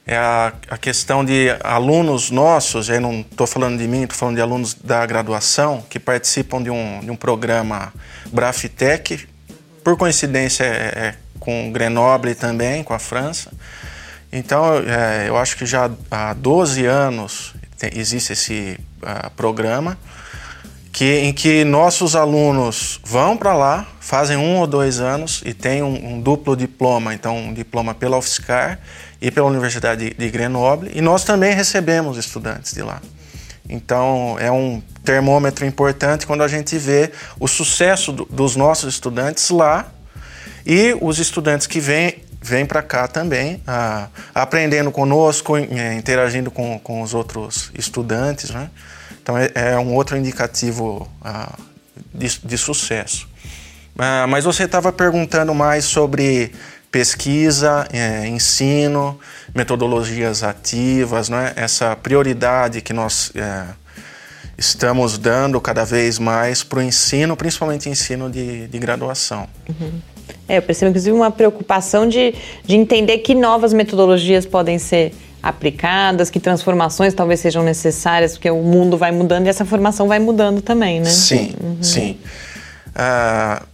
[0.07, 4.35] é a, a questão de alunos nossos, aí não estou falando de mim, estou falando
[4.35, 7.93] de alunos da graduação que participam de um, de um programa
[8.27, 9.27] Brafitec,
[9.83, 13.51] por coincidência é, é com Grenoble também, com a França.
[14.31, 17.53] Então, é, eu acho que já há 12 anos
[17.93, 19.97] existe esse uh, programa
[20.97, 25.83] que, em que nossos alunos vão para lá, fazem um ou dois anos e têm
[25.83, 28.79] um, um duplo diploma, então um diploma pela UFSCar
[29.21, 32.99] e pela Universidade de Grenoble, e nós também recebemos estudantes de lá.
[33.69, 39.51] Então, é um termômetro importante quando a gente vê o sucesso do, dos nossos estudantes
[39.51, 39.85] lá
[40.65, 46.79] e os estudantes que vêm vêm para cá também, ah, aprendendo conosco, eh, interagindo com,
[46.79, 48.49] com os outros estudantes.
[48.49, 48.69] Né?
[49.27, 51.53] Então, é, é, um outro indicativo ah,
[52.13, 53.27] de, de, sucesso.
[53.99, 56.53] Ah, mas você estava perguntando mais sobre
[56.89, 59.19] pesquisa, é, ensino,
[59.53, 61.51] metodologias ativas, né?
[61.57, 63.65] essa prioridade que nós é,
[64.57, 69.45] estamos dando cada vez mais para o ensino, principalmente ensino de, de graduação.
[69.67, 69.99] Uhum.
[70.47, 76.29] É, eu percebo inclusive uma preocupação de, de entender que novas metodologias podem ser aplicadas,
[76.29, 80.61] que transformações talvez sejam necessárias, porque o mundo vai mudando e essa formação vai mudando
[80.61, 81.09] também, né?
[81.09, 81.77] Sim, uhum.
[81.81, 82.17] sim.
[82.89, 83.65] Uh,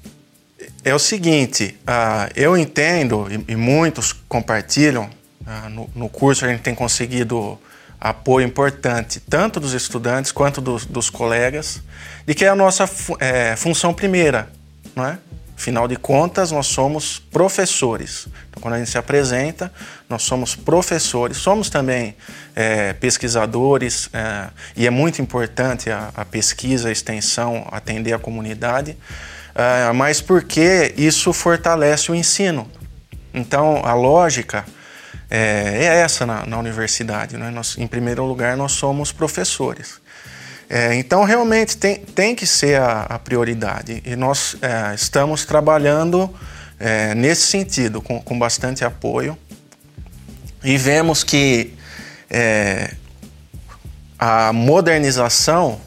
[0.84, 5.10] é o seguinte, uh, eu entendo, e, e, muitos compartilham,
[5.42, 7.58] uh, no, no, curso a gente tem conseguido
[8.00, 11.82] apoio importante, tanto dos estudantes quanto dos, dos colegas,
[12.28, 14.50] de que é a nossa é, função primeira,
[14.94, 15.18] não é?
[15.56, 18.28] Afinal de contas, nós somos professores.
[18.50, 19.72] Então, quando a gente se apresenta,
[20.10, 22.16] nós somos professores, somos também
[22.56, 28.98] é, pesquisadores, é, e é muito importante a, a pesquisa, a extensão, atender a comunidade
[29.54, 32.70] uh, mas porque isso fortalece o ensino.
[33.34, 34.66] Então, a lógica
[35.30, 37.38] é, é essa na, na universidade.
[37.38, 37.50] Né?
[37.50, 40.02] Nós, em primeiro lugar, nós somos professores.
[40.76, 44.02] É, então, realmente, tem, tem que ser a, a prioridade.
[44.04, 46.28] E nós é, estamos trabalhando
[46.80, 49.38] é, nesse sentido, com, com bastante apoio.
[50.64, 51.76] E vemos que
[52.28, 52.92] é,
[54.18, 55.80] a modernização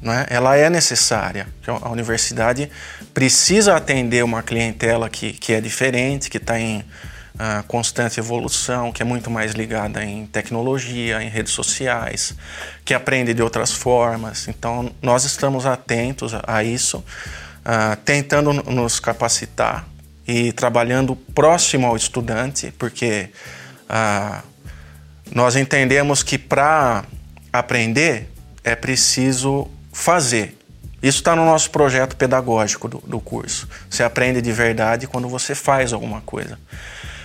[0.00, 1.46] né, ela é necessária.
[1.66, 2.70] A universidade
[3.12, 6.82] precisa atender uma clientela que, que é diferente, que está em
[7.66, 12.34] constante evolução, que é muito mais ligada em tecnologia, em redes sociais,
[12.84, 14.46] que aprende de outras formas.
[14.48, 19.86] Então, nós estamos atentos a, a isso, uh, tentando nos capacitar
[20.26, 23.30] e trabalhando próximo ao estudante, porque
[23.88, 24.42] uh,
[25.34, 27.04] nós entendemos que para
[27.52, 28.30] aprender
[28.62, 30.56] é preciso fazer.
[31.02, 33.68] Isso está no nosso projeto pedagógico do, do, curso.
[33.90, 36.58] Você aprende de verdade quando você faz alguma coisa.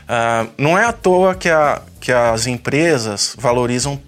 [0.08, 4.02] Uh, não é à toa que, a, que as empresas valorizam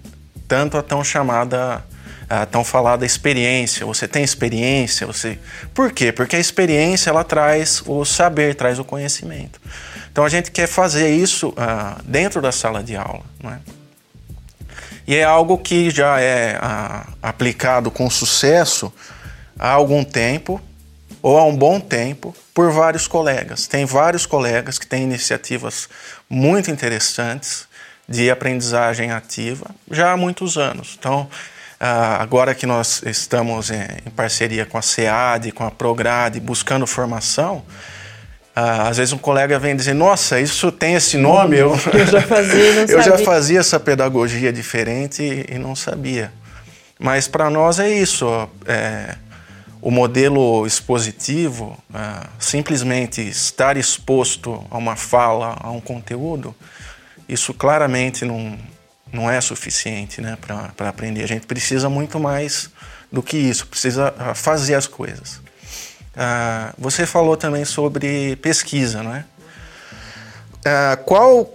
[0.48, 1.84] tanto a tão chamada,
[2.28, 3.84] a tão falada experiência.
[3.84, 5.38] Você tem experiência, você.
[5.74, 6.10] Por quê?
[6.10, 9.60] Porque a experiência ela traz o saber, traz o conhecimento.
[10.10, 13.58] Então a gente quer fazer isso uh, dentro da sala de aula, não é?
[15.06, 18.92] E é algo que já é uh, aplicado com sucesso
[19.58, 20.60] há algum tempo
[21.22, 23.66] ou há um bom tempo por vários colegas.
[23.66, 25.88] Tem vários colegas que têm iniciativas
[26.28, 27.68] muito interessantes
[28.08, 30.96] de aprendizagem ativa já há muitos anos.
[30.98, 31.28] Então,
[31.78, 37.64] ah, agora que nós estamos em parceria com a SEAD, com a Prograde, buscando formação,
[38.54, 41.56] ah, às vezes um colega vem dizer, nossa, isso tem esse nome?
[41.56, 46.32] Eu, eu já fazia, eu já fazia essa pedagogia diferente e, não sabia.
[46.98, 48.26] Mas para nós é isso.
[48.66, 49.14] É,
[49.82, 56.54] o modelo expositivo, uh, simplesmente estar exposto a uma fala, a um conteúdo,
[57.28, 58.58] isso claramente não,
[59.12, 60.36] não é suficiente né,
[60.76, 61.22] para aprender.
[61.22, 62.70] A gente precisa muito mais
[63.10, 65.36] do que isso, precisa uh, fazer as coisas.
[65.36, 69.24] Uh, você falou também sobre pesquisa, não é?
[71.06, 71.50] qual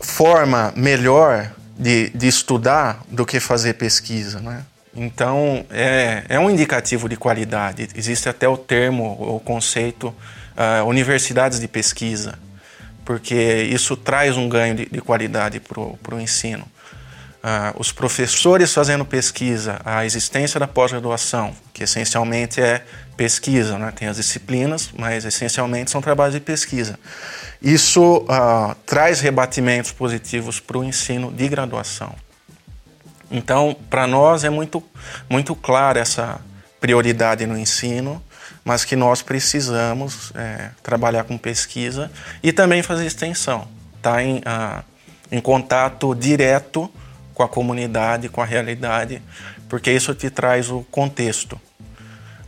[0.00, 4.62] forma melhor de, de estudar do que fazer pesquisa, não é?
[5.00, 7.88] Então, é, é um indicativo de qualidade.
[7.94, 12.36] Existe até o termo, o conceito, uh, universidades de pesquisa,
[13.04, 16.64] porque isso traz um ganho de, de qualidade para o ensino.
[17.38, 22.82] Uh, os professores fazendo pesquisa, a existência da pós-graduação, que essencialmente é
[23.16, 23.92] pesquisa, né?
[23.94, 26.98] tem as disciplinas, mas essencialmente são trabalhos de pesquisa.
[27.62, 32.12] Isso uh, traz rebatimentos positivos para o ensino de graduação.
[33.30, 34.82] Então, para nós é muito,
[35.28, 36.40] muito clara essa
[36.80, 38.22] prioridade no ensino,
[38.64, 42.10] mas que nós precisamos é, trabalhar com pesquisa
[42.42, 43.66] e também fazer extensão,
[44.00, 44.82] tá em, ah,
[45.30, 46.90] em contato direto
[47.34, 49.22] com a comunidade, com a realidade,
[49.68, 51.60] porque isso te traz o contexto.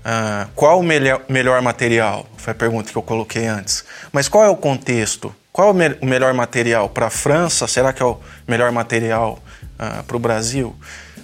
[0.05, 2.27] Ah, qual o melhor, melhor material?
[2.37, 3.85] Foi a pergunta que eu coloquei antes.
[4.13, 5.35] Mas qual é o contexto?
[5.53, 7.67] Qual é o, me o melhor material para a França?
[7.67, 8.19] Será que é o
[8.49, 9.39] melhor material
[9.81, 10.77] uh, para o Brasil,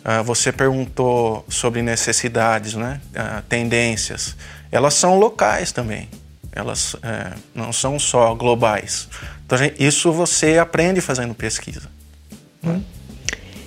[0.04, 3.00] uh, você perguntou sobre necessidades, né?
[3.10, 4.36] Uh, tendências.
[4.72, 6.08] Elas são locais também,
[6.52, 9.08] elas eh, não são só globais.
[9.44, 11.88] Então, isso você aprende fazendo pesquisa.
[12.64, 12.82] Hum.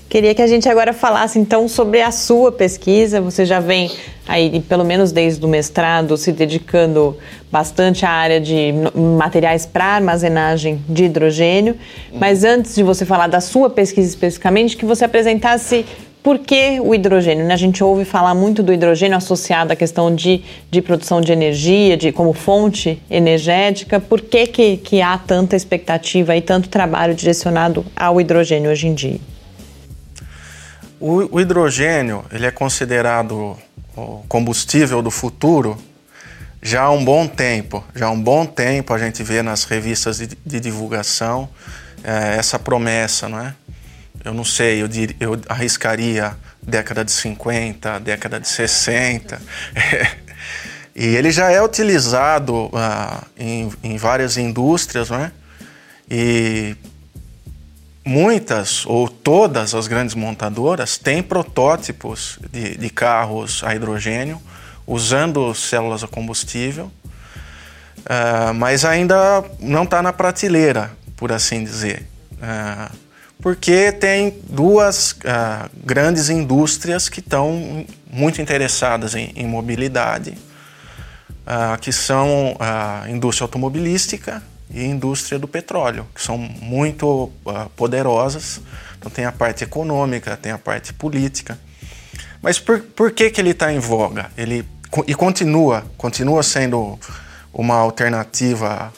[0.10, 3.22] Queria que a gente agora falasse então sobre a sua pesquisa.
[3.22, 3.91] Você já vem
[4.28, 7.16] aí, pelo menos desde o mestrado, se dedicando
[7.51, 11.76] bastante à área de materiais para armazenagem de hidrogênio.
[12.12, 15.86] Mas antes de você falar da sua pesquisa especificamente, que você apresentasse
[16.24, 17.45] por que o hidrogênio?
[17.45, 17.53] Né?
[17.53, 20.41] A gente ouve falar muito do hidrogênio associado à questão de,
[20.72, 23.99] de produção de energia, de como fonte energética.
[23.99, 28.95] Por que, que, que há tanta expectativa e tanto trabalho direcionado ao hidrogênio hoje em
[28.95, 29.20] dia?
[31.00, 33.58] O, o hidrogênio ele é considerado
[33.95, 35.78] o combustível do futuro
[36.62, 37.84] já há um bom tempo.
[37.95, 41.50] Já há um bom tempo a gente vê nas revistas de, de divulgação
[42.04, 43.54] é, essa promessa, não é?
[44.24, 49.41] Eu não sei, eu, dir, eu arriscaria década de 50, década de 60.
[50.93, 55.32] e ele já é utilizado ah, em, em várias indústrias, não é?
[56.12, 56.76] E
[58.06, 64.41] muitas ou todas as grandes montadoras têm protótipos de, de carros a hidrogênio
[64.88, 72.08] usando células a combustível, uh, mas ainda não está na prateleira, por assim dizer.
[72.34, 72.97] Uh,
[73.39, 80.36] porque tem duas uh, grandes indústrias que estão muito interessadas em, em mobilidade,
[81.82, 88.61] que são a indústria automobilística e indústria do petróleo, que são muito uh, poderosas.
[88.97, 91.57] Então tem a parte econômica, tem a parte política.
[92.41, 94.30] Mas por, por que, que ele está em voga?
[94.38, 94.65] Ele,
[95.07, 96.99] e continua, continua sendo
[97.53, 98.93] uma alternativa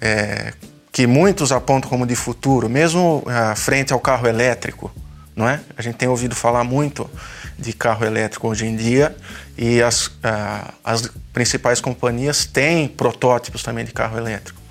[0.00, 0.52] é,
[0.92, 4.90] que muitos apontam como de futuro, mesmo uh, frente ao carro elétrico.
[5.34, 5.60] Não é?
[5.76, 7.10] A gente tem ouvido falar muito
[7.58, 9.14] de carro elétrico hoje em dia
[9.58, 14.65] e as, uh, as principais companhias têm protótipos também de carro elétrico.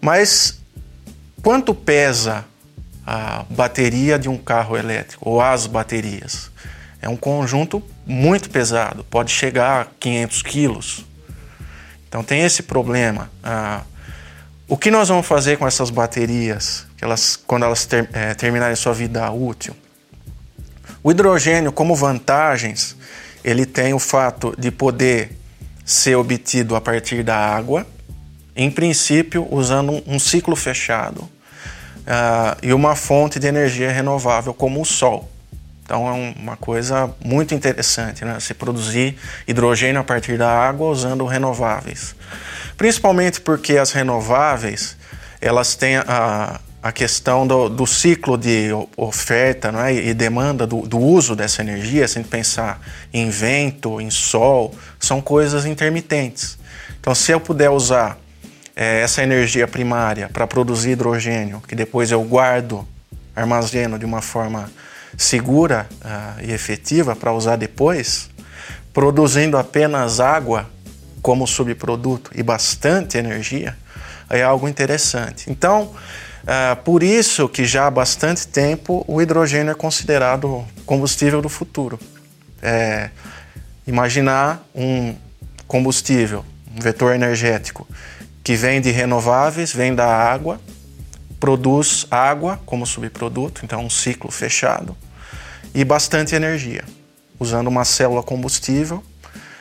[0.00, 0.60] Mas
[1.42, 2.44] quanto pesa
[3.06, 6.50] a bateria de um carro elétrico ou as baterias?
[7.02, 11.06] É um conjunto muito pesado, pode chegar a 500 quilos.
[12.08, 13.30] Então tem esse problema.
[13.42, 13.82] Ah,
[14.68, 18.92] o que nós vamos fazer com essas baterias elas, quando elas ter, é, terminarem sua
[18.92, 19.74] vida útil?
[21.02, 22.94] O hidrogênio, como vantagens,
[23.42, 25.36] ele tem o fato de poder
[25.84, 27.86] ser obtido a partir da água,
[28.54, 34.84] em princípio usando um ciclo fechado uh, e uma fonte de energia renovável como o
[34.84, 35.30] sol.
[35.84, 38.38] Então é uma coisa muito interessante, né?
[38.38, 42.14] Se produzir hidrogênio a partir da água usando renováveis.
[42.76, 44.96] Principalmente porque as renováveis
[45.40, 49.94] elas têm a, a questão do, do ciclo de oferta né?
[49.94, 52.80] e demanda do, do uso dessa energia, sem pensar
[53.12, 56.58] em vento, em sol, são coisas intermitentes.
[57.00, 58.18] Então, se eu puder usar
[58.74, 62.86] é, essa energia primária para produzir hidrogênio, que depois eu guardo,
[63.34, 64.70] armazeno de uma forma
[65.16, 68.30] segura uh, e efetiva para usar depois,
[68.92, 70.68] produzindo apenas água
[71.22, 73.76] como subproduto e bastante energia,
[74.28, 75.50] é algo interessante.
[75.50, 75.82] Então,
[76.42, 81.98] uh, por isso que já há bastante tempo o hidrogênio é considerado combustível do futuro.
[82.62, 83.10] É,
[83.86, 85.14] imaginar um
[85.66, 86.44] combustível,
[86.76, 87.88] um vetor energético
[88.42, 90.60] que vem de renováveis, vem da água,
[91.38, 94.96] produz água como subproduto, então um ciclo fechado,
[95.74, 96.84] e bastante energia,
[97.38, 99.02] usando uma célula combustível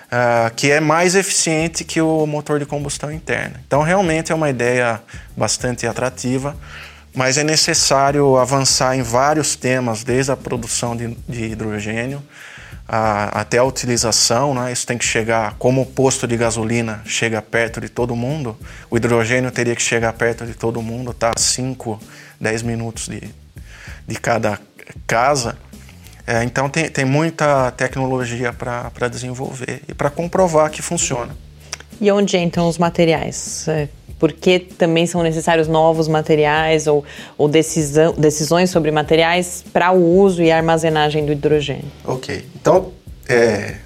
[0.10, 3.62] uh, que é mais eficiente que o motor de combustão interna.
[3.66, 5.02] Então, realmente é uma ideia
[5.38, 6.56] bastante atrativa,
[7.16, 12.22] mas é necessário avançar em vários temas, desde a produção de, de hidrogênio
[12.92, 14.72] a, até a utilização, né?
[14.72, 18.58] isso tem que chegar, como o posto de gasolina chega perto de todo mundo,
[18.90, 21.32] o hidrogênio teria que chegar perto de todo mundo, tá?
[21.38, 22.02] 5,
[22.42, 23.22] 10 minutos de,
[24.08, 24.60] de cada
[25.06, 25.56] casa.
[26.26, 31.38] É, então tem, tem muita tecnologia para desenvolver e para comprovar que funciona.
[32.02, 33.68] E onde entram os materiais?
[34.20, 37.04] É, por que também são necessários novos materiais ou,
[37.38, 41.92] ou decisão, decisões sobre materiais para o uso e armazenagem do hidrogênio?
[42.06, 42.46] Ok.
[42.56, 42.92] Então,
[43.28, 43.78] é,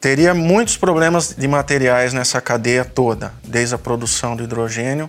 [0.00, 5.08] teria muitos problemas de materiais nessa cadeia toda, desde a produção do hidrogênio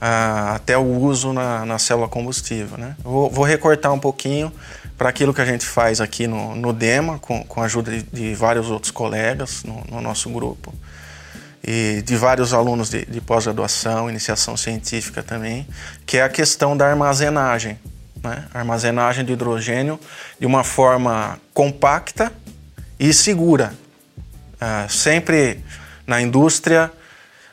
[0.00, 2.78] ah, até o uso na, na célula combustível.
[2.78, 2.94] Né?
[3.02, 4.52] Vou, vou, recortar um pouquinho
[4.96, 8.02] para aquilo que a gente faz aqui no, no DEMA, com, com a ajuda de,
[8.02, 10.72] de vários outros colegas no, no nosso grupo
[11.70, 15.68] e de vários alunos de, de pós-graduação, iniciação científica também,
[16.06, 17.78] que é a questão da armazenagem.
[18.22, 18.42] Né?
[18.54, 20.00] Armazenagem de hidrogênio
[20.40, 22.32] de uma forma compacta
[22.98, 23.74] e segura.
[24.54, 25.62] Uh, sempre
[26.06, 26.90] na indústria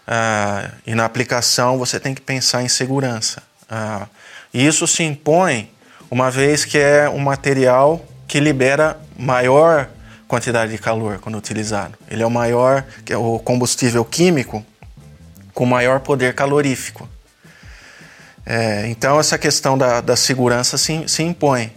[0.08, 3.44] uh, e na aplicação você tem que pensar em segurança.
[3.64, 4.08] Uh,
[4.54, 5.70] isso se impõe
[6.10, 9.90] uma vez que é um material que libera maior
[10.28, 11.98] quantidade de calor quando utilizado.
[12.10, 14.66] Ele é o maior, que é o combustível químico
[15.54, 17.08] com maior poder calorífico.
[18.46, 21.72] É, então essa questão da, da segurança se, se impõe.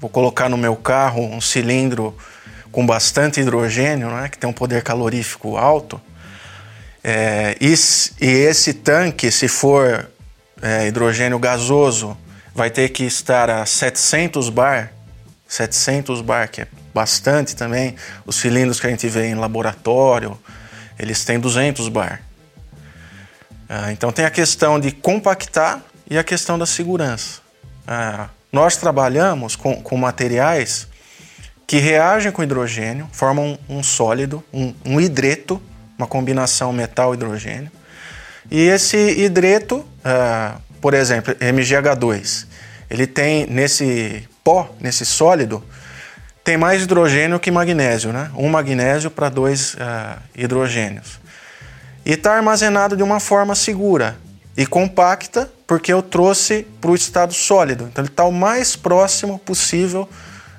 [0.00, 2.16] Vou colocar no meu carro um cilindro
[2.70, 6.00] com bastante hidrogênio, né, que tem um poder calorífico alto.
[7.02, 7.74] É, e,
[8.20, 10.08] e, esse tanque, se for
[10.60, 12.16] é, hidrogênio gasoso,
[12.54, 14.92] vai ter que estar a 700 bar,
[15.46, 16.68] 700 bar, que é
[16.98, 17.94] bastante também.
[18.26, 20.36] Os cilindros que a gente vê em laboratório,
[20.98, 22.20] eles têm 200 bar.
[23.68, 25.80] Ah, então tem a questão de compactar
[26.10, 27.40] e a questão da segurança.
[27.86, 30.88] Ah, nós trabalhamos com, com, materiais
[31.68, 35.62] que reagem com hidrogênio, formam um, sólido, um, um hidreto,
[35.96, 37.70] uma combinação metal-hidrogênio.
[38.50, 42.46] E esse hidreto, ah, por exemplo, MgH2,
[42.90, 45.62] ele tem nesse pó, nesse sólido,
[46.48, 48.30] tem mais hidrogênio que magnésio, né?
[48.34, 51.20] Um magnésio para dois uh, hidrogênios.
[52.06, 54.16] E está armazenado de uma forma segura
[54.56, 57.86] e compacta, porque eu trouxe para o estado sólido.
[57.92, 60.08] Então ele está o mais próximo possível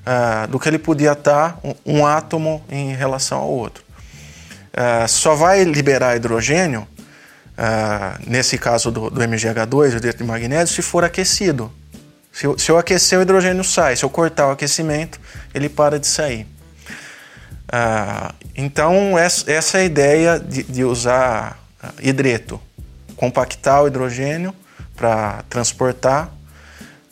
[0.05, 3.83] uh, do que ele podia estar tá, um, um, átomo em relação ao outro.
[4.71, 6.87] Uh, só vai liberar hidrogênio,
[8.27, 11.71] nesse caso do, do MgH2, o de magnésio, se for aquecido.
[12.39, 13.97] Se eu, se eu aquecer, o hidrogênio sai.
[13.97, 15.19] Se eu cortar o aquecimento,
[15.53, 16.47] ele para de sair.
[17.67, 22.57] Ah, então, essa, é a ideia de, de usar ah, hidreto.
[23.17, 24.55] Compactar o hidrogênio
[24.95, 26.31] para transportar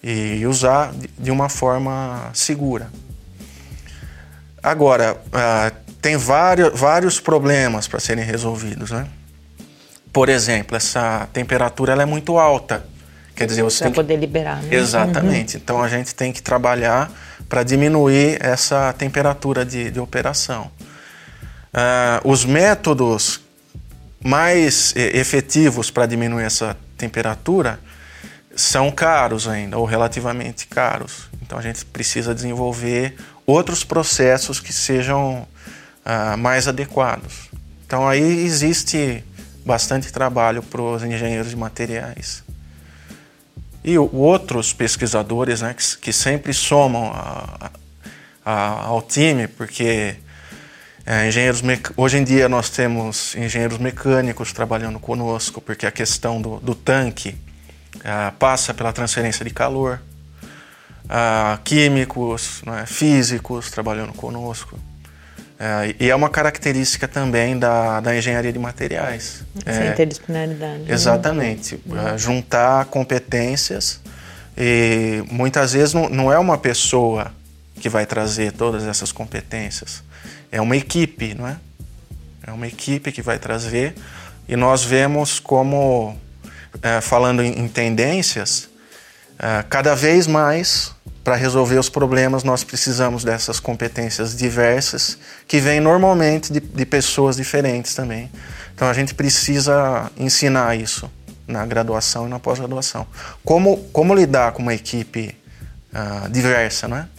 [0.01, 2.87] e usar de uma forma segura.
[4.63, 8.91] Agora, ah, tem vários, vários problemas para serem resolvidos.
[8.91, 9.05] Né?
[10.13, 12.95] Por exemplo, essa temperatura ela é muito alta.
[13.37, 14.63] Quer dizer, você para poder liberar.
[14.63, 14.75] Né?
[14.75, 15.55] Exatamente.
[15.55, 15.61] Uhum.
[15.63, 17.11] Então a gente tem que trabalhar
[17.47, 20.71] para diminuir essa temperatura de, de operação.
[21.71, 23.39] Uh, os métodos
[24.23, 27.79] mais efetivos para diminuir essa temperatura
[28.55, 31.29] são caros ainda, ou relativamente caros.
[31.43, 33.15] Então a gente precisa desenvolver
[33.45, 35.47] outros processos que sejam
[36.03, 37.51] uh, mais adequados.
[37.85, 39.23] Então aí existe
[39.63, 42.46] bastante trabalho para os engenheiros de materiais.
[43.83, 47.71] E outros pesquisadores né, que, que sempre somam a,
[48.45, 50.15] a, ao time, porque
[51.05, 51.61] é, engenheiros
[51.95, 57.35] hoje em dia nós temos engenheiros mecânicos trabalhando conosco, porque a questão do, do tanque
[58.03, 60.01] é, passa pela transferência de calor,
[61.09, 64.77] é, químicos, né, físicos trabalhando conosco.
[65.59, 69.43] É, e é uma característica também da, da engenharia de materiais.
[69.65, 70.83] Essa é, interdisciplinaridade.
[70.83, 70.93] Né?
[70.93, 71.79] Exatamente.
[71.85, 72.17] Né?
[72.17, 73.99] Juntar competências
[74.55, 77.31] e muitas vezes não, não é uma pessoa
[77.79, 80.03] que vai trazer todas essas competências.
[80.51, 81.57] É uma equipe, não é?
[82.45, 83.95] É uma equipe que vai trazer
[84.47, 86.15] e nós vemos como,
[86.81, 88.69] é, falando em, em tendências,
[89.39, 90.95] é, cada vez mais
[91.27, 97.35] para resolver os problemas nós precisamos dessas competências diversas que vêm normalmente de, de pessoas
[97.35, 98.31] diferentes também.
[98.73, 101.11] Então a gente precisa ensinar isso
[101.45, 103.05] na graduação e na pós-graduação.
[103.43, 105.35] Como, como lidar com uma equipe
[105.91, 107.09] uh, diversa, né?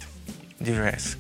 [0.59, 1.18] Diversa.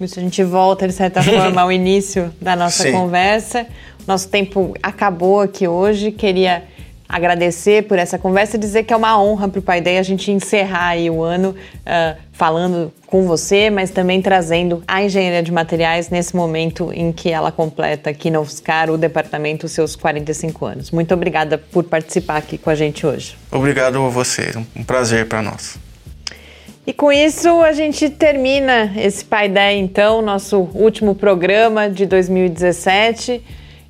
[0.00, 2.92] Isso, a gente volta, de certa forma, ao início da nossa Sim.
[2.92, 3.66] conversa.
[4.06, 6.10] Nosso tempo acabou aqui hoje.
[6.10, 6.64] Queria
[7.10, 10.02] agradecer por essa conversa e dizer que é uma honra para o Pai Day a
[10.02, 16.08] gente encerrar o ano uh, falando com você, mas também trazendo a engenharia de materiais
[16.08, 20.90] nesse momento em que ela completa aqui na UFSCar, o departamento, os seus 45 anos.
[20.92, 23.36] Muito obrigada por participar aqui com a gente hoje.
[23.50, 25.78] Obrigado a você, um prazer para nós.
[26.86, 33.42] E com isso a gente termina esse Pai Day, então, nosso último programa de 2017.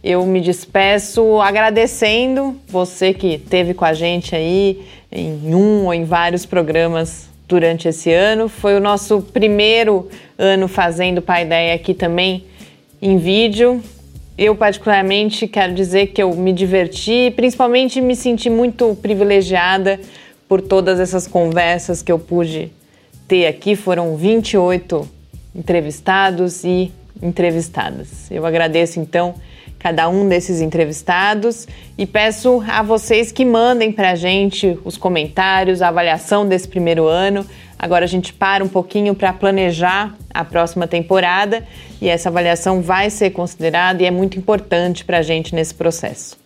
[0.02, 4.82] Eu me despeço agradecendo você que esteve com a gente aí
[5.12, 8.48] em um ou em vários programas durante esse ano.
[8.48, 12.44] Foi o nosso primeiro ano fazendo Pai Ideia aqui também
[13.02, 13.82] em vídeo.
[14.38, 20.00] Eu, particularmente, quero dizer que eu me diverti, principalmente me senti muito privilegiada
[20.48, 22.72] por todas essas conversas que eu pude
[23.28, 23.76] ter aqui.
[23.76, 25.06] Foram 28
[25.54, 26.90] entrevistados e
[27.22, 28.30] entrevistadas.
[28.30, 29.34] Eu agradeço, então,
[29.80, 31.66] cada um desses entrevistados
[31.96, 37.06] e peço a vocês que mandem para a gente os comentários, a avaliação desse primeiro
[37.06, 37.44] ano.
[37.78, 41.66] Agora a gente para um pouquinho para planejar a próxima temporada
[41.98, 46.38] e essa avaliação vai ser considerada e é muito importante para a gente nesse processo.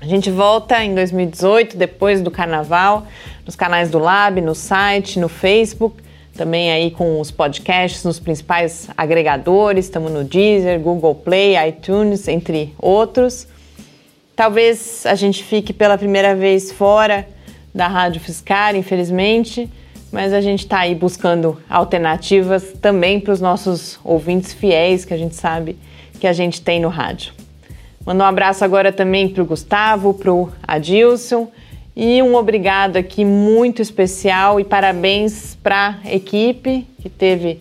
[0.00, 3.06] A gente volta em 2018, depois do carnaval,
[3.44, 6.03] nos canais do Lab, no site, no Facebook
[6.36, 12.74] também aí com os podcasts nos principais agregadores, estamos no Deezer, Google Play, iTunes, entre
[12.78, 13.46] outros.
[14.34, 17.26] Talvez a gente fique pela primeira vez fora
[17.72, 19.70] da Rádio Fiscar, infelizmente,
[20.10, 25.16] mas a gente está aí buscando alternativas também para os nossos ouvintes fiéis que a
[25.16, 25.76] gente sabe
[26.18, 27.32] que a gente tem no rádio.
[28.04, 31.48] Manda um abraço agora também para o Gustavo, para o Adilson
[31.96, 37.60] e um obrigado aqui muito especial e parabéns para a equipe que teve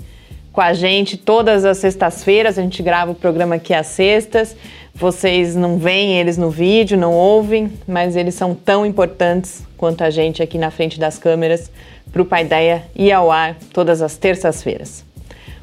[0.52, 2.58] com a gente todas as sextas-feiras.
[2.58, 4.56] A gente grava o programa aqui às sextas.
[4.96, 10.10] Vocês não veem eles no vídeo, não ouvem, mas eles são tão importantes quanto a
[10.10, 11.72] gente aqui na frente das câmeras
[12.12, 15.06] para o Paideia ir ao ar todas as terças-feiras.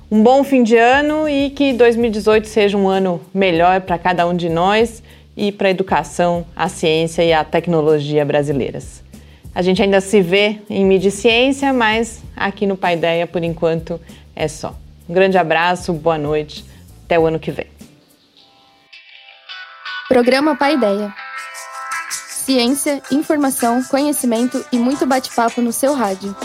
[0.09, 4.35] Um bom fim de ano e que 2018 seja um ano melhor para cada um
[4.35, 5.03] de nós
[5.41, 9.03] e para a educação, a ciência e a tecnologia brasileiras.
[9.55, 13.99] A gente ainda se vê em mídia e ciência, mas aqui no Paideia, por enquanto,
[14.37, 14.77] é só.
[15.09, 16.63] Um grande abraço, boa noite,
[17.07, 17.67] até o ano que vem.
[20.11, 21.11] Programa Paideia.
[22.11, 26.37] Ciência, informação, conhecimento e muito bate-papo no seu rádio.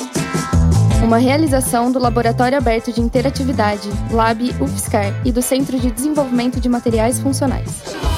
[1.03, 6.69] Uma realização do Laboratório Aberto de Interatividade, Lab UFSCar e do Centro de Desenvolvimento de
[6.69, 8.14] Materiais Funcionais.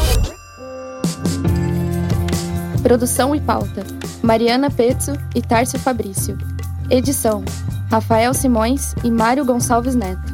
[2.82, 3.84] Produção e pauta:
[4.22, 6.38] Mariana Pezzo e Tárcio Fabrício.
[6.90, 7.44] Edição:
[7.90, 10.34] Rafael Simões e Mário Gonçalves Neto.